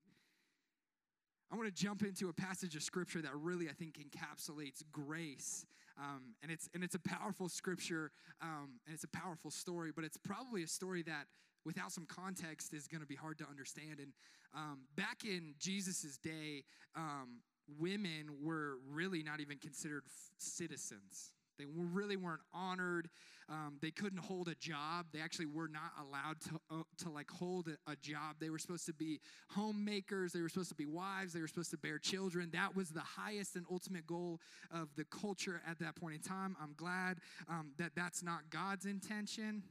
[1.51, 5.65] I want to jump into a passage of scripture that really I think encapsulates grace,
[5.97, 9.91] um, and it's and it's a powerful scripture, um, and it's a powerful story.
[9.95, 11.25] But it's probably a story that,
[11.65, 13.99] without some context, is going to be hard to understand.
[13.99, 14.13] And
[14.53, 17.39] um, back in Jesus's day, um,
[17.79, 21.31] women were really not even considered f- citizens.
[21.59, 23.09] They really weren't honored.
[23.49, 25.07] Um, they couldn't hold a job.
[25.11, 28.37] They actually were not allowed to, uh, to like hold a, a, job.
[28.39, 29.19] They were supposed to be
[29.49, 30.33] homemakers.
[30.33, 31.33] They were supposed to be wives.
[31.33, 32.49] They were supposed to bear children.
[32.53, 34.39] That was the highest and ultimate goal
[34.71, 36.55] of the culture at that point in time.
[36.61, 37.17] I'm glad
[37.49, 39.63] um, that that's not God's intention.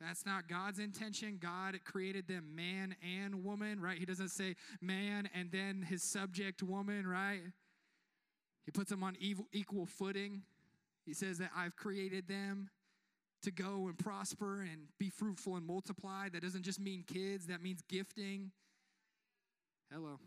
[0.00, 1.38] That's not God's intention.
[1.40, 3.98] God created them man and woman, right?
[3.98, 7.40] He doesn't say man and then his subject woman, right?
[8.64, 9.16] He puts them on
[9.52, 10.42] equal footing.
[11.06, 12.70] He says that I've created them
[13.42, 16.28] to go and prosper and be fruitful and multiply.
[16.28, 18.50] That doesn't just mean kids, that means gifting.
[19.92, 20.20] Hello.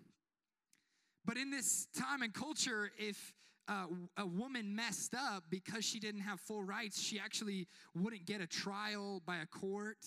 [1.25, 3.33] But in this time and culture, if
[3.67, 3.85] uh,
[4.17, 8.47] a woman messed up because she didn't have full rights, she actually wouldn't get a
[8.47, 9.97] trial by a court.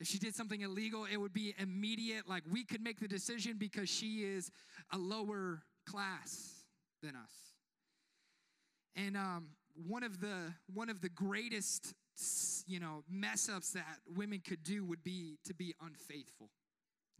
[0.00, 2.28] If she did something illegal, it would be immediate.
[2.28, 4.50] Like we could make the decision because she is
[4.92, 6.64] a lower class
[7.00, 7.30] than us.
[8.96, 11.94] And um, one of the one of the greatest
[12.66, 16.50] you know mess ups that women could do would be to be unfaithful.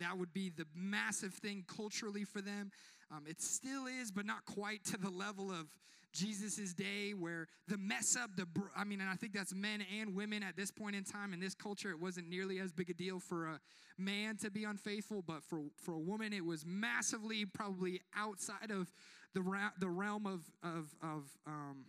[0.01, 2.71] That would be the massive thing culturally for them.
[3.11, 5.67] Um, it still is but not quite to the level of
[6.13, 10.15] jesus' day where the mess up the i mean and i think that's men and
[10.15, 12.95] women at this point in time in this culture it wasn't nearly as big a
[12.95, 13.61] deal for a
[13.99, 18.93] man to be unfaithful but for, for a woman it was massively probably outside of
[19.35, 19.43] the,
[19.81, 21.85] the realm of, of, of um,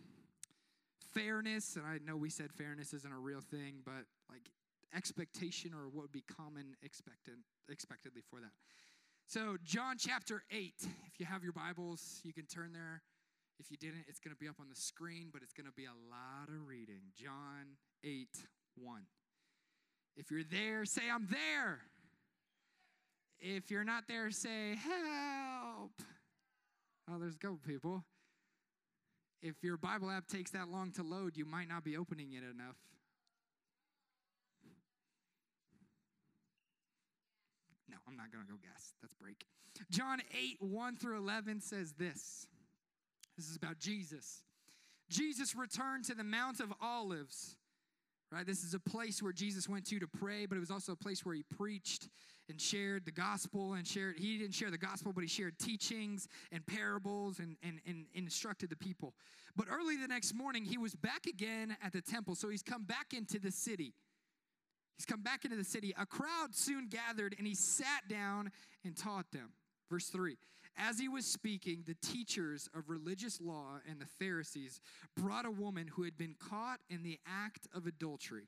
[1.16, 4.52] fairness, and I know we said fairness isn't a real thing, but like
[4.96, 7.36] expectation or what would be common expected,
[7.70, 8.52] expectedly for that.
[9.28, 10.74] So, John chapter 8,
[11.08, 13.02] if you have your Bibles, you can turn there.
[13.60, 15.74] If you didn't, it's going to be up on the screen, but it's going to
[15.74, 17.02] be a lot of reading.
[17.16, 18.28] John 8,
[18.76, 19.02] 1.
[20.18, 21.80] If you're there, say, I'm there.
[23.40, 25.92] If you're not there, say, help.
[27.10, 28.04] Oh, there's go, people
[29.46, 32.44] if your Bible app takes that long to load, you might not be opening it
[32.44, 32.78] enough.
[37.88, 38.94] No, I'm not going to go guess.
[39.02, 39.46] That's break.
[39.92, 42.48] John 8, 1 through 11 says this.
[43.38, 44.42] This is about Jesus.
[45.10, 47.56] Jesus returned to the Mount of Olives.
[48.32, 48.48] Right?
[48.48, 50.98] This is a place where Jesus went to to pray, but it was also a
[50.98, 52.10] place where he preached
[52.50, 56.28] and shared the gospel and shared he didn't share the gospel but he shared teachings
[56.52, 59.14] and parables and, and, and instructed the people.
[59.56, 62.36] But early the next morning he was back again at the temple.
[62.36, 63.94] So he's come back into the city.
[64.98, 65.94] He's come back into the city.
[65.98, 68.52] A crowd soon gathered and he sat down
[68.84, 69.50] and taught them.
[69.90, 70.38] Verse 3
[70.78, 74.82] as he was speaking the teachers of religious law and the pharisees
[75.16, 78.48] brought a woman who had been caught in the act of adultery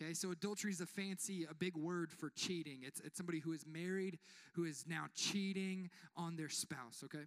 [0.00, 2.80] Okay, so adultery is a fancy, a big word for cheating.
[2.82, 4.18] It's, it's somebody who is married
[4.54, 7.24] who is now cheating on their spouse, okay?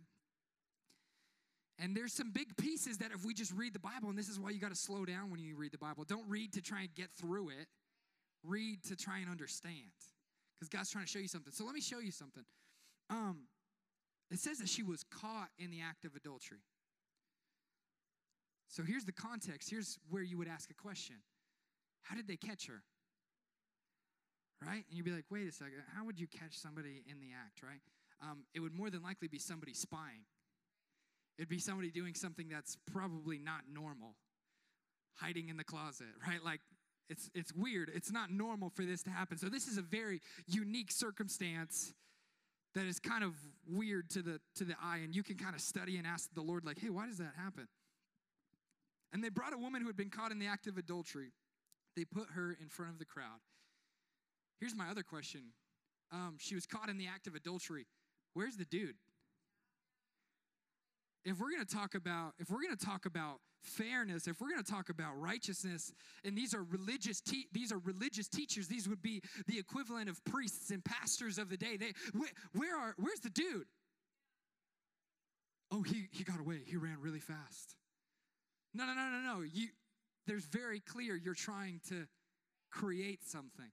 [1.80, 4.40] And there's some big pieces that if we just read the Bible, and this is
[4.40, 6.06] why you got to slow down when you read the Bible.
[6.08, 7.68] Don't read to try and get through it,
[8.44, 9.76] read to try and understand.
[10.58, 11.52] Because God's trying to show you something.
[11.52, 12.44] So let me show you something.
[13.10, 13.48] Um,
[14.30, 16.60] it says that she was caught in the act of adultery.
[18.68, 19.70] So here's the context.
[19.70, 21.18] Here's where you would ask a question
[22.04, 22.84] How did they catch her?
[24.62, 24.86] Right?
[24.88, 27.64] And you'd be like, wait a second, how would you catch somebody in the act,
[27.64, 27.82] right?
[28.22, 30.26] Um, it would more than likely be somebody spying.
[31.38, 34.16] It'd be somebody doing something that's probably not normal,
[35.16, 36.44] hiding in the closet, right?
[36.44, 36.62] Like,
[37.10, 37.92] it's, it's weird.
[37.94, 39.38] It's not normal for this to happen.
[39.38, 41.94] So, this is a very unique circumstance
[42.74, 43.34] that is kind of
[43.68, 45.00] weird to the, to the eye.
[45.04, 47.34] And you can kind of study and ask the Lord, like, hey, why does that
[47.36, 47.68] happen?
[49.12, 51.34] And they brought a woman who had been caught in the act of adultery.
[51.96, 53.40] They put her in front of the crowd.
[54.60, 55.42] Here's my other question.
[56.12, 57.88] Um, she was caught in the act of adultery.
[58.34, 58.96] Where's the dude?
[61.24, 64.50] If we're going to talk about if we're going to talk about fairness, if we're
[64.50, 65.94] going to talk about righteousness,
[66.26, 70.24] and these are religious te- these are religious teachers, these would be the equivalent of
[70.26, 71.78] priests and pastors of the day.
[71.78, 73.68] They where, where are where's the dude?
[75.72, 76.62] Oh, he he got away.
[76.66, 77.76] He ran really fast.
[78.74, 79.42] No, no, no, no, no.
[79.42, 79.68] You,
[80.28, 82.08] there's very clear you're trying to
[82.72, 83.72] create something.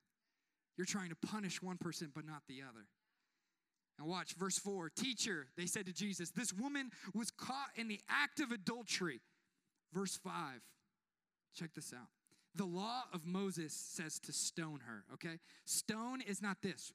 [0.76, 2.86] You're trying to punish one person, but not the other.
[3.98, 8.00] And watch verse 4 Teacher, they said to Jesus, this woman was caught in the
[8.08, 9.20] act of adultery.
[9.92, 10.32] Verse 5,
[11.54, 12.08] check this out.
[12.54, 15.38] The law of Moses says to stone her, okay?
[15.64, 16.92] Stone is not this.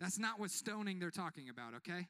[0.00, 2.06] That's not what stoning they're talking about, okay?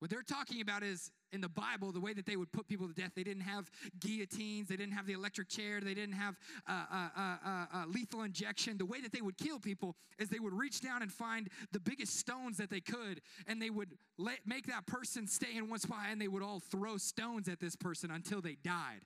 [0.00, 2.88] What they're talking about is in the Bible, the way that they would put people
[2.88, 6.36] to death, they didn't have guillotines, they didn't have the electric chair, they didn't have
[6.66, 8.78] uh, uh, uh, uh, lethal injection.
[8.78, 11.80] The way that they would kill people is they would reach down and find the
[11.80, 15.78] biggest stones that they could, and they would let, make that person stay in one
[15.78, 19.02] spot, and they would all throw stones at this person until they died.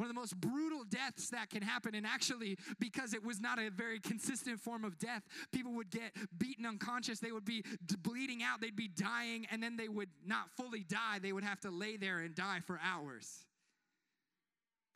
[0.00, 1.94] One of the most brutal deaths that can happen.
[1.94, 6.16] And actually, because it was not a very consistent form of death, people would get
[6.38, 7.20] beaten unconscious.
[7.20, 7.62] They would be
[8.00, 8.62] bleeding out.
[8.62, 9.46] They'd be dying.
[9.50, 11.18] And then they would not fully die.
[11.20, 13.44] They would have to lay there and die for hours.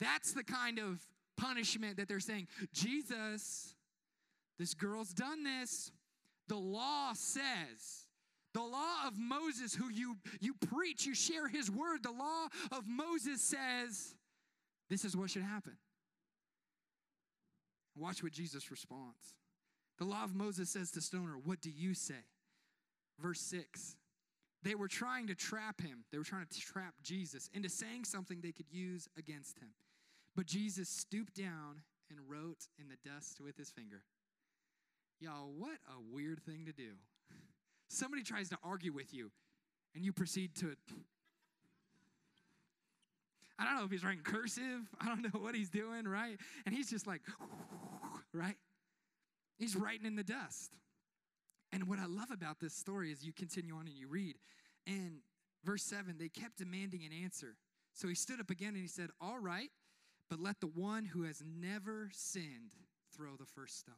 [0.01, 2.49] That's the kind of punishment that they're saying.
[2.73, 3.75] Jesus,
[4.59, 5.93] this girl's done this.
[6.49, 8.07] The law says,
[8.55, 12.89] the law of Moses, who you, you preach, you share his word, the law of
[12.89, 14.15] Moses says,
[14.89, 15.77] this is what should happen.
[17.97, 19.35] Watch what Jesus responds.
[19.99, 22.25] The law of Moses says to Stoner, What do you say?
[23.21, 23.97] Verse 6.
[24.63, 26.05] They were trying to trap him.
[26.11, 29.69] They were trying to trap Jesus into saying something they could use against him.
[30.35, 34.03] But Jesus stooped down and wrote in the dust with his finger.
[35.21, 36.93] Y'all, what a weird thing to do.
[37.89, 39.31] Somebody tries to argue with you,
[39.95, 40.77] and you proceed to
[43.59, 44.89] I don't know if he's writing cursive.
[45.01, 46.37] I don't know what he's doing, right?
[46.67, 47.23] And he's just like,
[48.33, 48.57] right?
[49.59, 50.73] He's writing in the dust.
[51.73, 54.37] And what I love about this story is you continue on and you read.
[54.87, 55.19] And
[55.65, 57.57] verse 7, they kept demanding an answer.
[57.93, 59.71] So he stood up again and he said, All right,
[60.29, 62.75] but let the one who has never sinned
[63.17, 63.95] throw the first stone.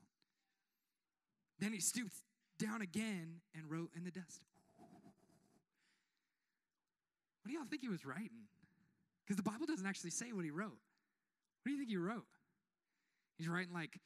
[1.58, 2.16] Then he stooped
[2.58, 4.42] down again and wrote in the dust.
[7.42, 8.48] What do y'all think he was writing?
[9.26, 10.68] Because the Bible doesn't actually say what he wrote.
[10.68, 12.26] What do you think he wrote?
[13.38, 13.98] He's writing like,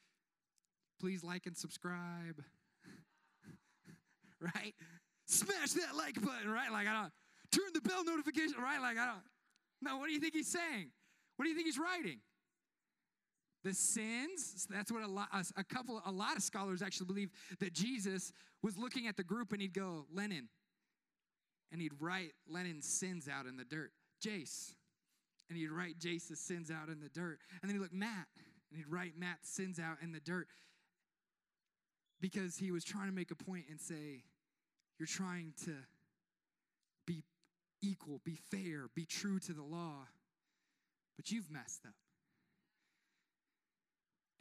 [1.00, 2.42] please like and subscribe.
[4.40, 4.74] right?
[5.26, 6.72] Smash that like button, right?
[6.72, 7.12] Like I don't
[7.52, 8.80] turn the bell notification, right?
[8.80, 9.22] Like I don't.
[9.82, 10.90] No, what do you think he's saying?
[11.36, 12.20] What do you think he's writing?
[13.62, 17.30] The sins, that's what a, lot, a couple, a lot of scholars actually believe
[17.60, 20.48] that Jesus was looking at the group and he'd go, Lennon.
[21.72, 23.92] And he'd write Lennon's sins out in the dirt.
[24.24, 24.74] Jace,
[25.50, 27.40] and he'd write Jace's sins out in the dirt.
[27.60, 28.28] And then he'd look Matt,
[28.70, 30.46] and he'd write Matt's sins out in the dirt
[32.20, 34.22] because he was trying to make a point and say,
[34.98, 35.72] You're trying to
[37.06, 37.24] be
[37.82, 40.06] equal, be fair, be true to the law,
[41.16, 41.94] but you've messed up.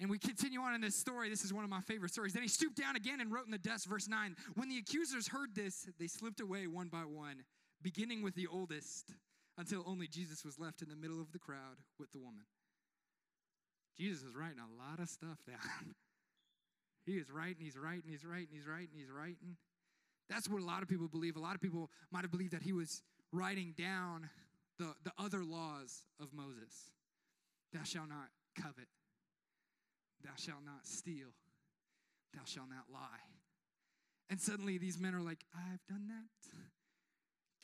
[0.02, 1.30] And we continue on in this story.
[1.30, 2.32] This is one of my favorite stories.
[2.32, 4.34] Then he stooped down again and wrote in the dust, verse 9.
[4.56, 7.44] When the accusers heard this, they slipped away one by one,
[7.82, 9.12] beginning with the oldest
[9.60, 12.46] until only Jesus was left in the middle of the crowd with the woman.
[13.98, 15.94] Jesus is writing a lot of stuff down.
[17.06, 19.58] he is writing, he's writing, he's writing, he's writing, he's writing.
[20.30, 21.36] That's what a lot of people believe.
[21.36, 23.02] A lot of people might have believed that he was
[23.34, 24.30] writing down
[24.78, 26.92] the, the other laws of Moses.
[27.74, 28.88] Thou shalt not covet.
[30.24, 31.36] Thou shalt not steal.
[32.34, 33.28] Thou shalt not lie.
[34.30, 36.56] And suddenly these men are like, I've done that.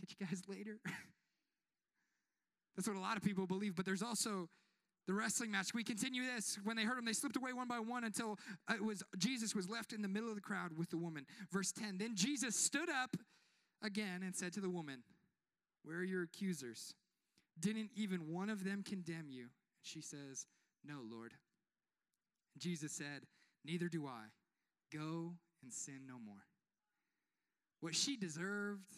[0.02, 0.80] Catch you guys later.
[2.76, 4.50] That's what a lot of people believe, but there's also
[5.08, 5.74] the wrestling match.
[5.74, 6.58] We continue this.
[6.64, 9.56] When they heard him, they slipped away one by one until uh, it was Jesus
[9.56, 11.26] was left in the middle of the crowd with the woman.
[11.52, 11.98] Verse 10.
[11.98, 13.16] Then Jesus stood up
[13.84, 15.04] again and said to the woman,
[15.84, 16.94] Where are your accusers?
[17.60, 19.48] Didn't even one of them condemn you?
[19.84, 20.48] She says,
[20.84, 21.34] No, Lord.
[22.58, 23.24] Jesus said,
[23.64, 24.26] Neither do I.
[24.92, 26.46] Go and sin no more.
[27.82, 28.98] What she deserved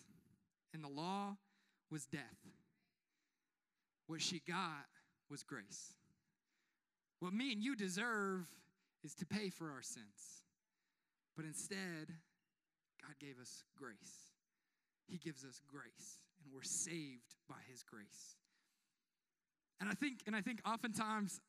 [0.74, 1.36] in the law
[1.92, 2.22] was death.
[4.08, 4.86] What she got
[5.30, 5.94] was grace.
[7.20, 8.48] What me and you deserve
[9.04, 10.44] is to pay for our sins.
[11.36, 12.08] But instead,
[13.02, 14.32] God gave us grace.
[15.08, 18.36] He gives us grace, and we're saved by His grace.
[19.80, 21.40] And I think, and I think oftentimes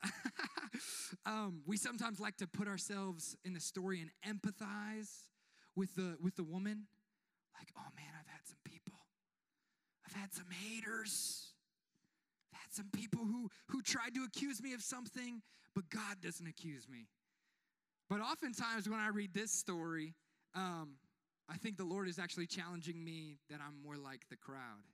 [1.27, 5.09] um, we sometimes like to put ourselves in the story and empathize
[5.75, 6.87] with the with the woman.
[7.59, 8.95] Like, oh man, I've had some people.
[10.07, 11.48] I've had some haters.
[12.69, 15.41] Had some people who who tried to accuse me of something,
[15.75, 17.07] but God doesn't accuse me.
[18.11, 20.15] But oftentimes when I read this story,
[20.55, 20.97] um,
[21.49, 24.85] I think the Lord is actually challenging me that I'm more like the crowd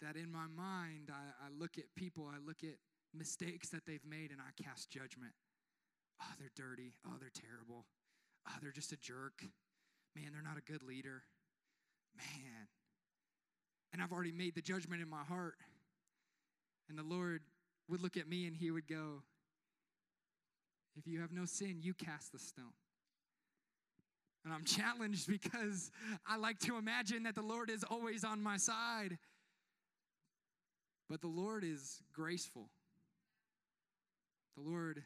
[0.00, 2.74] that in my mind, I, I look at people, I look at
[3.14, 5.32] mistakes that they've made, and I cast judgment.
[6.20, 6.94] Oh, they're dirty.
[7.06, 7.86] Oh, they're terrible.
[8.48, 9.46] Oh, they're just a jerk.
[10.16, 11.22] Man, they're not a good leader.
[12.16, 12.66] Man.
[13.92, 15.54] And I've already made the judgment in my heart.
[16.88, 17.42] And the Lord
[17.88, 19.22] would look at me and he would go,
[20.96, 22.72] If you have no sin, you cast the stone.
[24.44, 25.90] And I'm challenged because
[26.26, 29.18] I like to imagine that the Lord is always on my side.
[31.08, 32.70] But the Lord is graceful.
[34.56, 35.02] The Lord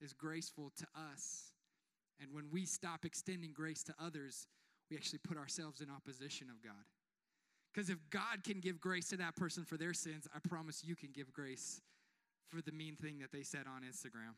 [0.00, 1.52] is graceful to us.
[2.20, 4.46] And when we stop extending grace to others,
[4.90, 6.84] we actually put ourselves in opposition of God.
[7.72, 10.96] Because if God can give grace to that person for their sins, I promise you
[10.96, 11.80] can give grace
[12.48, 14.34] for the mean thing that they said on Instagram,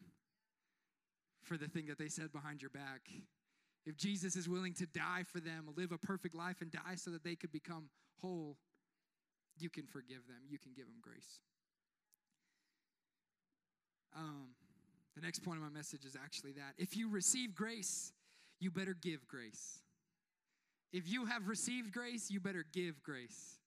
[1.42, 3.08] for the thing that they said behind your back.
[3.86, 7.10] If Jesus is willing to die for them, live a perfect life, and die so
[7.12, 7.88] that they could become
[8.20, 8.56] whole,
[9.58, 11.40] you can forgive them, you can give them grace.
[14.16, 14.48] Um,
[15.14, 18.12] the next point of my message is actually that if you receive grace,
[18.58, 19.80] you better give grace.
[20.92, 23.58] If you have received grace, you better give grace.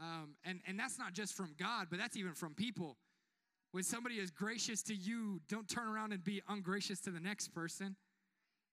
[0.00, 2.96] Um, and, and that's not just from God, but that's even from people.
[3.72, 7.48] When somebody is gracious to you, don't turn around and be ungracious to the next
[7.48, 7.96] person.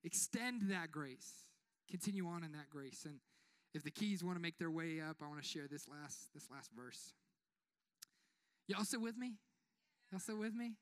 [0.04, 1.46] Extend that grace.
[1.90, 3.06] Continue on in that grace.
[3.06, 3.20] And
[3.74, 6.34] if the keys want to make their way up, I want to share this last
[6.34, 7.14] this last verse.
[8.68, 9.34] Y'all still with me?
[10.12, 10.74] Y'all still with me?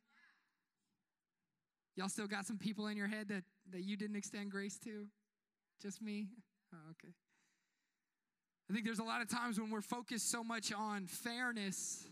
[1.96, 5.08] Y'all still got some people in your head that, that you didn't extend grace to?
[5.82, 6.28] Just me?
[6.74, 7.14] Oh, okay.
[8.70, 12.06] I think there's a lot of times when we're focused so much on fairness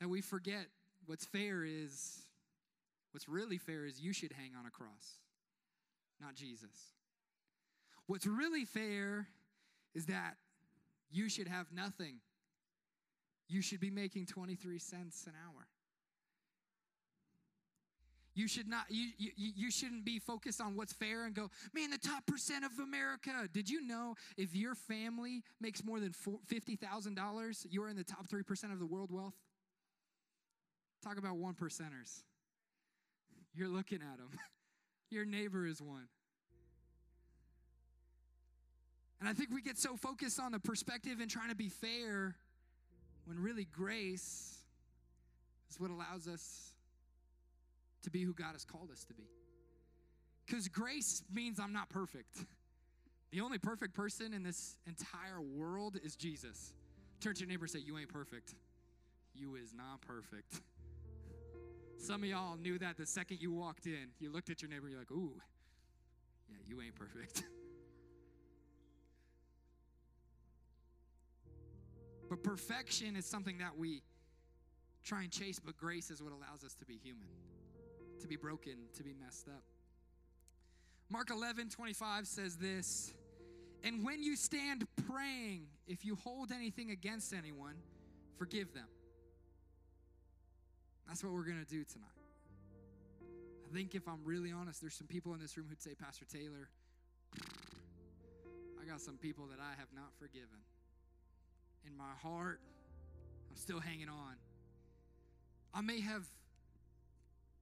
[0.00, 0.66] that we forget
[1.06, 2.22] what's fair is,
[3.12, 5.18] what's really fair is you should hang on a cross,
[6.20, 6.92] not Jesus.
[8.06, 9.26] What's really fair
[9.94, 10.36] is that
[11.10, 12.16] you should have nothing.
[13.48, 15.66] You should be making 23 cents an hour.
[18.34, 21.90] You should not you, you, you shouldn't be focused on what's fair and go, man,
[21.90, 23.30] the top percent of America.
[23.52, 28.72] Did you know if your family makes more than $50,000, you're in the top 3%
[28.72, 29.34] of the world wealth?
[31.02, 32.22] Talk about one percenters.
[33.54, 34.30] You're looking at them.
[35.10, 36.08] Your neighbor is one.
[39.20, 42.34] And I think we get so focused on the perspective and trying to be fair
[43.26, 44.58] when really grace
[45.70, 46.73] is what allows us
[48.04, 49.24] to be who God has called us to be.
[50.46, 52.38] Because grace means I'm not perfect.
[53.30, 56.72] The only perfect person in this entire world is Jesus.
[57.20, 58.54] Turn to your neighbor say, You ain't perfect.
[59.34, 60.60] You is not perfect.
[61.98, 64.10] Some of y'all knew that the second you walked in.
[64.20, 65.32] You looked at your neighbor, you're like, Ooh,
[66.48, 67.42] yeah, you ain't perfect.
[72.28, 74.02] But perfection is something that we
[75.04, 77.28] try and chase, but grace is what allows us to be human,
[78.20, 79.62] to be broken, to be messed up.
[81.10, 83.12] Mark 11, 25 says this
[83.82, 87.74] And when you stand praying, if you hold anything against anyone,
[88.38, 88.88] forgive them.
[91.06, 92.08] That's what we're going to do tonight.
[93.70, 96.24] I think if I'm really honest, there's some people in this room who'd say, Pastor
[96.24, 96.68] Taylor,
[98.80, 100.60] I got some people that I have not forgiven
[101.86, 102.60] in my heart,
[103.50, 104.34] I'm still hanging on.
[105.72, 106.24] I may have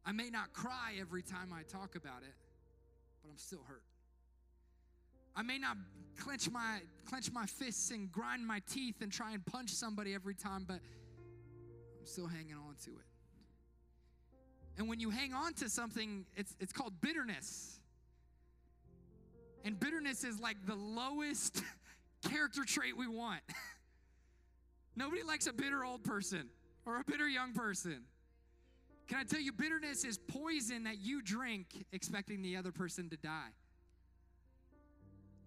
[0.05, 2.34] I may not cry every time I talk about it,
[3.22, 3.82] but I'm still hurt.
[5.34, 5.76] I may not
[6.18, 10.34] clench my clench my fists and grind my teeth and try and punch somebody every
[10.34, 10.80] time, but
[12.00, 13.07] I'm still hanging on to it.
[14.78, 17.78] And when you hang on to something, it's it's called bitterness.
[19.64, 21.62] And bitterness is like the lowest
[22.28, 23.40] character trait we want.
[24.96, 26.48] Nobody likes a bitter old person
[26.84, 28.03] or a bitter young person.
[29.09, 33.16] Can I tell you, bitterness is poison that you drink expecting the other person to
[33.16, 33.50] die.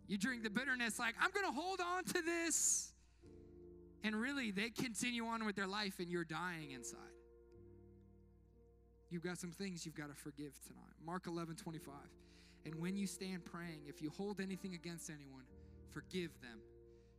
[0.08, 2.92] You drink the bitterness like, I'm going to hold on to this.
[4.04, 7.00] And really, they continue on with their life and you're dying inside.
[9.10, 10.94] You've got some things you've got to forgive tonight.
[11.04, 11.94] Mark 11, 25.
[12.66, 15.44] And when you stand praying, if you hold anything against anyone,
[15.92, 16.60] forgive them,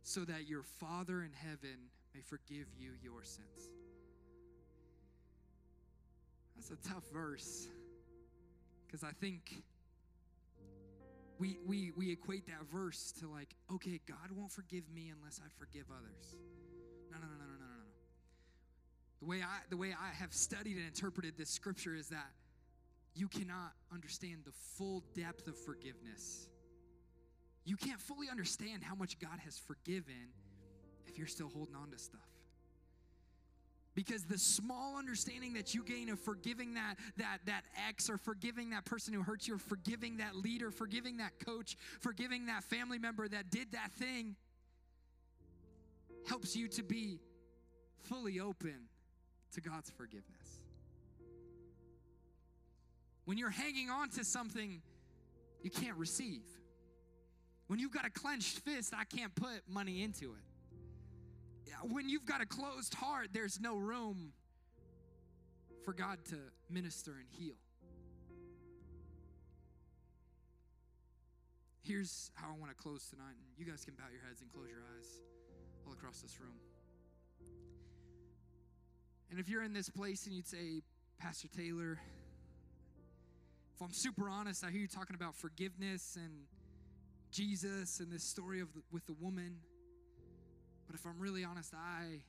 [0.03, 3.69] so that your Father in heaven may forgive you your sins.
[6.57, 7.67] That's a tough verse
[8.85, 9.63] because I think
[11.39, 15.49] we, we, we equate that verse to like, okay, God won't forgive me unless I
[15.59, 16.35] forgive others.
[17.11, 17.83] No, no, no, no, no, no, no.
[19.19, 22.31] The way I the way I have studied and interpreted this scripture is that
[23.15, 26.47] you cannot understand the full depth of forgiveness.
[27.65, 30.29] You can't fully understand how much God has forgiven
[31.07, 32.36] if you're still holding on to stuff.
[33.97, 38.69] Because the small understanding that you gain of forgiving that, that, that ex or forgiving
[38.69, 42.99] that person who hurts you or forgiving that leader, forgiving that coach, forgiving that family
[42.99, 44.35] member that did that thing
[46.27, 47.19] helps you to be
[48.03, 48.75] fully open
[49.55, 50.61] to God's forgiveness.
[53.25, 54.83] When you're hanging on to something
[55.63, 56.43] you can't receive.
[57.65, 60.46] When you've got a clenched fist, I can't put money into it.
[61.83, 64.33] When you've got a closed heart, there's no room
[65.85, 66.35] for God to
[66.69, 67.55] minister and heal.
[71.83, 74.51] Here's how I want to close tonight, and you guys can bow your heads and
[74.51, 75.21] close your eyes
[75.85, 76.55] all across this room.
[79.31, 80.81] And if you're in this place and you'd say,
[81.19, 81.99] Pastor Taylor,
[83.75, 86.33] if I'm super honest, I hear you talking about forgiveness and
[87.31, 89.57] Jesus and this story of the, with the woman.
[90.87, 92.23] But if I'm really honest, I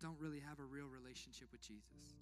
[0.00, 2.14] don't really have a real relationship with Jesus.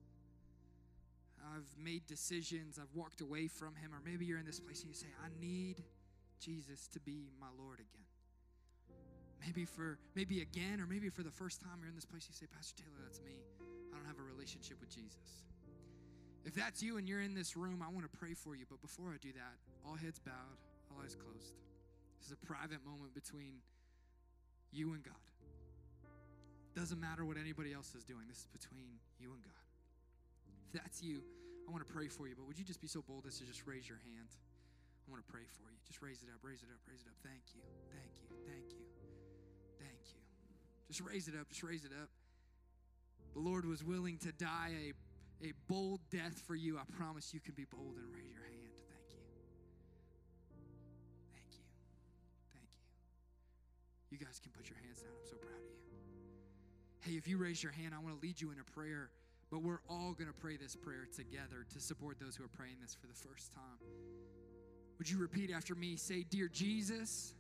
[1.52, 4.88] I've made decisions, I've walked away from him, or maybe you're in this place and
[4.88, 5.84] you say, I need
[6.40, 8.08] Jesus to be my Lord again.
[9.44, 12.34] Maybe for maybe again, or maybe for the first time you're in this place, you
[12.34, 13.36] say, Pastor Taylor, that's me.
[13.92, 15.44] I don't have a relationship with Jesus.
[16.44, 18.64] If that's you and you're in this room, I want to pray for you.
[18.68, 19.56] But before I do that,
[19.86, 20.58] all heads bowed,
[20.90, 21.52] all eyes closed.
[22.20, 23.60] This is a private moment between
[24.72, 25.14] you and God.
[26.74, 29.66] Doesn't matter what anybody else is doing, this is between you and God.
[30.66, 31.22] If that's you,
[31.66, 32.34] I want to pray for you.
[32.34, 34.30] But would you just be so bold as to just raise your hand?
[35.06, 35.78] I want to pray for you.
[35.86, 37.18] Just raise it up, raise it up, raise it up.
[37.22, 37.62] Thank you,
[37.94, 38.84] thank you, thank you,
[39.78, 40.20] thank you.
[40.88, 42.10] Just raise it up, just raise it up.
[43.34, 44.92] The Lord was willing to die a
[45.42, 48.72] a bold death for you, I promise you can be bold and raise your hand.
[48.88, 49.20] Thank you.
[51.32, 51.64] Thank you.
[52.52, 52.84] Thank you.
[54.10, 55.12] You guys can put your hands down.
[55.12, 55.63] I'm so proud.
[57.04, 59.10] Hey, if you raise your hand, I want to lead you in a prayer,
[59.50, 62.76] but we're all going to pray this prayer together to support those who are praying
[62.80, 63.78] this for the first time.
[64.96, 65.96] Would you repeat after me?
[65.96, 67.34] Say, Dear Jesus,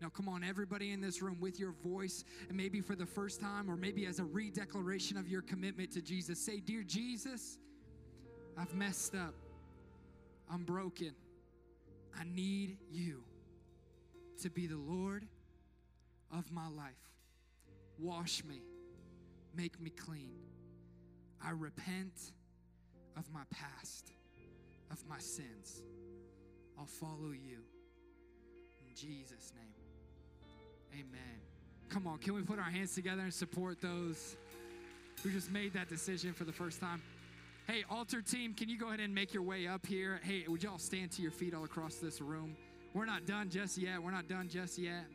[0.00, 3.40] now, come on, everybody in this room with your voice, and maybe for the first
[3.40, 7.58] time, or maybe as a redeclaration of your commitment to Jesus, say, Dear Jesus,
[8.56, 9.34] I've messed up.
[10.48, 11.14] I'm broken.
[12.16, 13.24] I need you
[14.42, 15.26] to be the Lord
[16.30, 16.92] of my life.
[17.98, 18.60] Wash me,
[19.56, 20.38] make me clean.
[21.44, 22.32] I repent
[23.16, 24.12] of my past,
[24.90, 25.82] of my sins.
[26.78, 27.58] I'll follow you.
[28.86, 29.74] In Jesus' name.
[30.92, 31.40] Amen.
[31.88, 34.36] Come on, can we put our hands together and support those
[35.22, 37.02] who just made that decision for the first time?
[37.66, 40.20] Hey, altar team, can you go ahead and make your way up here?
[40.22, 42.56] Hey, would y'all stand to your feet all across this room?
[42.92, 44.02] We're not done just yet.
[44.02, 45.06] We're not done just yet.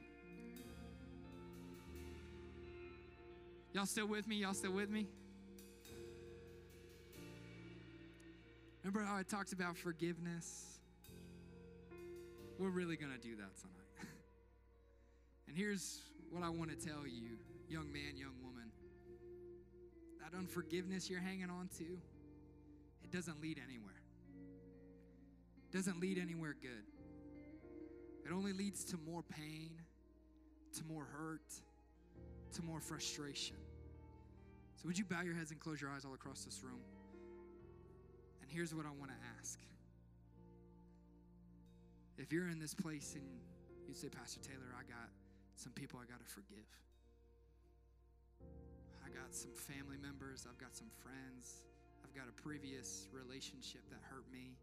[3.72, 4.38] Y'all still with me?
[4.38, 5.08] Y'all still with me?
[8.84, 10.80] Remember how I talked about forgiveness?
[12.58, 13.76] We're really going to do that tonight.
[15.48, 18.70] And here's what I want to tell you, young man, young woman
[20.22, 21.86] that unforgiveness you're hanging on to,
[23.04, 24.04] it doesn't lead anywhere.
[25.72, 26.86] It doesn't lead anywhere good.
[28.26, 29.72] It only leads to more pain,
[30.78, 31.52] to more hurt,
[32.54, 33.56] to more frustration.
[34.76, 36.80] So, would you bow your heads and close your eyes all across this room?
[38.42, 39.60] And here's what I want to ask.
[42.18, 43.24] If you're in this place and
[43.88, 45.10] you say, Pastor Taylor, I got
[45.56, 46.68] some people I got to forgive.
[49.04, 51.66] I got some family members, I've got some friends,
[52.04, 54.56] I've got a previous relationship that hurt me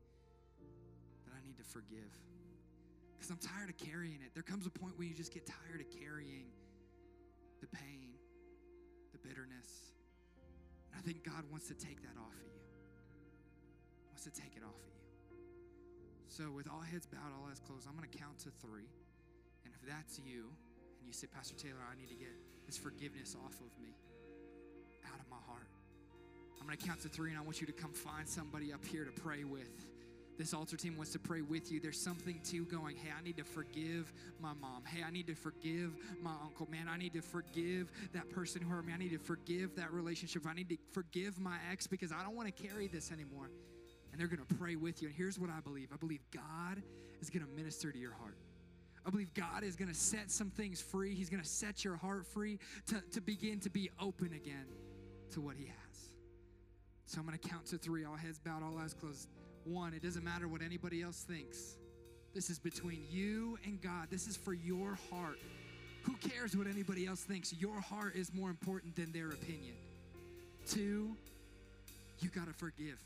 [1.27, 2.13] that I need to forgive.
[3.17, 4.33] Because I'm tired of carrying it.
[4.35, 6.47] There comes a point where you just get tired of carrying
[7.67, 8.15] the pain,
[9.11, 9.91] the bitterness.
[10.93, 12.63] And I think God wants to take that off of you.
[14.15, 15.07] Wants to take it off of you.
[16.31, 18.87] So with all heads bowed, all eyes closed, I'm going to count to three.
[19.65, 20.53] And if that's you,
[21.01, 22.35] and you say, Pastor Taylor, I need to get
[22.67, 23.95] this forgiveness off of me,
[25.11, 25.71] out of my heart.
[26.61, 28.85] I'm going to count to three, and I want you to come find somebody up
[28.85, 29.87] here to pray with.
[30.39, 31.81] This altar team wants to pray with you.
[31.81, 34.85] There's something to going, hey, I need to forgive my mom.
[34.85, 36.69] Hey, I need to forgive my uncle.
[36.71, 38.93] Man, I need to forgive that person who hurt me.
[38.93, 40.47] I need to forgive that relationship.
[40.47, 43.51] I need to forgive my ex because I don't want to carry this anymore.
[44.13, 45.09] And they're going to pray with you.
[45.09, 46.83] And here's what I believe I believe God
[47.21, 48.37] is going to minister to your heart.
[49.07, 51.15] I believe God is going to set some things free.
[51.15, 52.59] He's going to set your heart free
[52.89, 54.67] to, to begin to be open again
[55.31, 56.09] to what He has.
[57.07, 59.29] So I'm going to count to three, all heads bowed, all eyes closed.
[59.67, 61.75] One, it doesn't matter what anybody else thinks.
[62.35, 64.09] This is between you and God.
[64.11, 65.39] This is for your heart.
[66.03, 67.53] Who cares what anybody else thinks?
[67.53, 69.75] Your heart is more important than their opinion.
[70.69, 71.17] Two,
[72.21, 72.99] you got to forgive.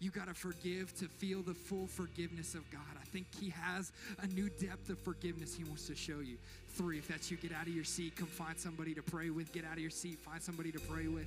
[0.00, 2.80] You got to forgive to feel the full forgiveness of God.
[2.98, 3.92] I think He has
[4.22, 6.38] a new depth of forgiveness He wants to show you.
[6.68, 9.52] Three, if that's you, get out of your seat, come find somebody to pray with.
[9.52, 11.26] Get out of your seat, find somebody to pray with.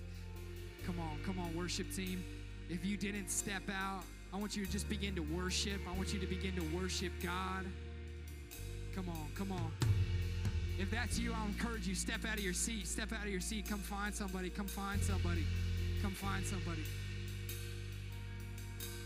[0.85, 2.23] Come on, come on, worship team.
[2.69, 4.03] If you didn't step out,
[4.33, 5.81] I want you to just begin to worship.
[5.89, 7.65] I want you to begin to worship God.
[8.95, 9.71] Come on, come on.
[10.79, 11.95] If that's you, I'll encourage you.
[11.95, 12.87] Step out of your seat.
[12.87, 13.67] Step out of your seat.
[13.67, 14.49] Come find somebody.
[14.49, 15.45] Come find somebody.
[16.01, 16.83] Come find somebody.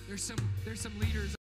[0.08, 1.34] There's some there's some leaders